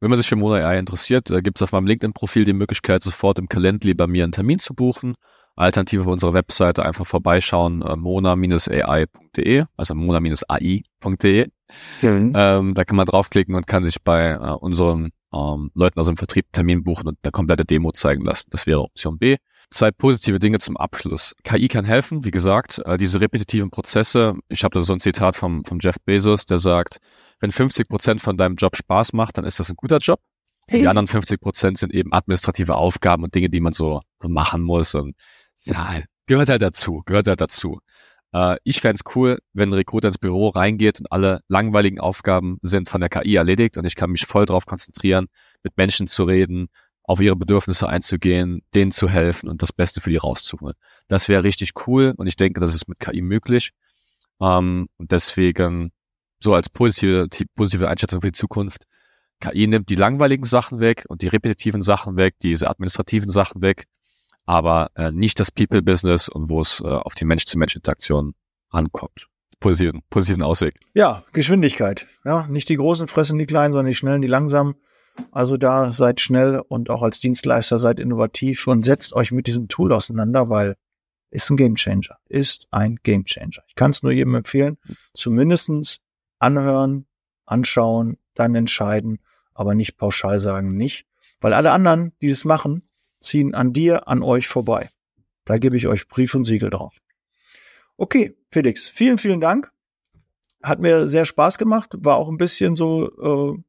[0.00, 3.02] Wenn man sich für Mona AI interessiert, äh, gibt es auf meinem LinkedIn-Profil die Möglichkeit,
[3.02, 5.14] sofort im Calendly bei mir einen Termin zu buchen.
[5.54, 11.46] Alternative auf unserer Webseite einfach vorbeischauen, äh, mona-ai.de, also mona-ai.de.
[12.02, 12.32] Mhm.
[12.34, 16.16] Ähm, da kann man draufklicken und kann sich bei äh, unseren ähm, Leuten aus dem
[16.16, 18.48] Vertrieb Termin buchen und eine komplette Demo zeigen lassen.
[18.50, 19.36] Das wäre Option B.
[19.72, 21.34] Zwei positive Dinge zum Abschluss.
[21.44, 24.34] KI kann helfen, wie gesagt, äh, diese repetitiven Prozesse.
[24.48, 26.98] Ich habe da so ein Zitat vom, vom Jeff Bezos, der sagt,
[27.40, 30.20] wenn 50 Prozent von deinem Job Spaß macht, dann ist das ein guter Job.
[30.68, 30.82] Hey.
[30.82, 34.62] Die anderen 50 Prozent sind eben administrative Aufgaben und Dinge, die man so, so machen
[34.62, 34.94] muss.
[34.94, 35.14] Und
[35.64, 37.80] ja, gehört halt dazu, gehört halt dazu.
[38.32, 42.90] Äh, ich fände cool, wenn ein Recruiter ins Büro reingeht und alle langweiligen Aufgaben sind
[42.90, 45.28] von der KI erledigt und ich kann mich voll darauf konzentrieren,
[45.62, 46.68] mit Menschen zu reden,
[47.04, 50.76] auf ihre Bedürfnisse einzugehen, denen zu helfen und das Beste für die rauszuholen.
[51.08, 53.72] Das wäre richtig cool und ich denke, das ist mit KI möglich.
[54.40, 55.92] Ähm, und deswegen
[56.40, 58.84] so als positive, positive Einschätzung für die Zukunft.
[59.40, 63.86] KI nimmt die langweiligen Sachen weg und die repetitiven Sachen weg, diese administrativen Sachen weg,
[64.46, 68.34] aber äh, nicht das People-Business und wo es äh, auf die Mensch-zu-Mensch-Interaktion
[68.70, 69.26] ankommt.
[69.58, 70.80] Positiven, positiven Ausweg.
[70.94, 72.06] Ja, Geschwindigkeit.
[72.24, 74.74] Ja, nicht die großen fressen die kleinen, sondern die schnellen, die langsamen.
[75.30, 79.68] Also da seid schnell und auch als Dienstleister seid innovativ und setzt euch mit diesem
[79.68, 80.76] Tool auseinander, weil
[81.30, 83.62] ist ein Gamechanger, ist ein Gamechanger.
[83.66, 84.76] Ich kann es nur jedem empfehlen,
[85.14, 86.00] zumindestens
[86.38, 87.06] anhören,
[87.46, 89.18] anschauen, dann entscheiden,
[89.54, 91.06] aber nicht pauschal sagen, nicht.
[91.40, 92.88] Weil alle anderen, die es machen,
[93.20, 94.90] ziehen an dir, an euch vorbei.
[95.44, 96.96] Da gebe ich euch Brief und Siegel drauf.
[97.96, 99.72] Okay, Felix, vielen, vielen Dank.
[100.62, 103.62] Hat mir sehr Spaß gemacht, war auch ein bisschen so äh,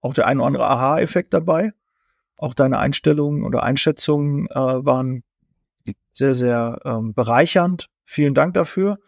[0.00, 1.72] auch der ein oder andere Aha-Effekt dabei.
[2.36, 5.24] Auch deine Einstellungen oder Einschätzungen äh, waren
[6.12, 7.88] sehr, sehr ähm, bereichernd.
[8.04, 8.98] Vielen Dank dafür.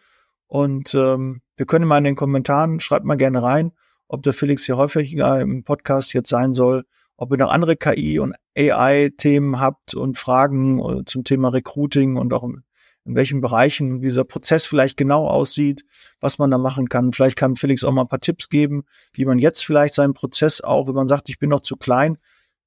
[0.47, 3.71] Und ähm, wir können mal in den Kommentaren, schreibt mal gerne rein,
[4.07, 6.83] ob der Felix hier häufiger im Podcast jetzt sein soll,
[7.15, 12.33] ob ihr noch andere KI- und AI-Themen habt und Fragen äh, zum Thema Recruiting und
[12.33, 12.43] auch
[13.05, 15.83] in welchen Bereichen dieser Prozess vielleicht genau aussieht,
[16.19, 17.13] was man da machen kann.
[17.13, 18.83] Vielleicht kann Felix auch mal ein paar Tipps geben,
[19.13, 22.17] wie man jetzt vielleicht seinen Prozess auch, wenn man sagt, ich bin noch zu klein,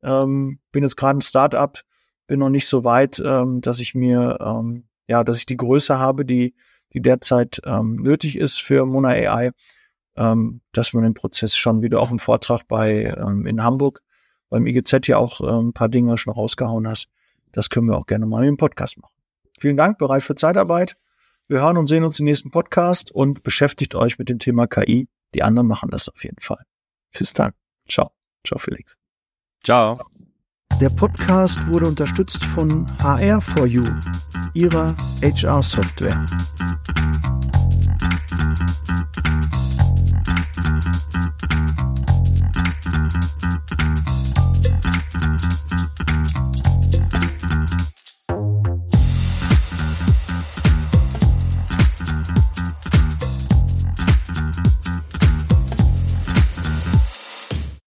[0.03, 1.81] ähm, bin jetzt gerade ein Start-up,
[2.27, 5.99] bin noch nicht so weit, ähm, dass ich mir, ähm, ja, dass ich die Größe
[5.99, 6.55] habe, die,
[6.93, 9.53] die derzeit ähm, nötig ist für Mona AI,
[10.17, 14.01] ähm, dass man den Prozess schon wieder auch im Vortrag bei ähm, in Hamburg
[14.49, 17.09] beim IGZ ja auch ähm, ein paar Dinge schon rausgehauen hast.
[17.53, 19.14] Das können wir auch gerne mal im Podcast machen.
[19.59, 20.97] Vielen Dank, bereit für Zeitarbeit.
[21.47, 25.09] Wir hören und sehen uns im nächsten Podcast und beschäftigt euch mit dem Thema KI.
[25.35, 26.65] Die anderen machen das auf jeden Fall.
[27.17, 27.53] Bis dann.
[27.89, 28.11] Ciao.
[28.47, 28.97] Ciao, Felix.
[29.63, 30.01] Ciao.
[30.81, 33.87] Der Podcast wurde unterstützt von HR4U,
[34.55, 36.27] ihrer HR-Software.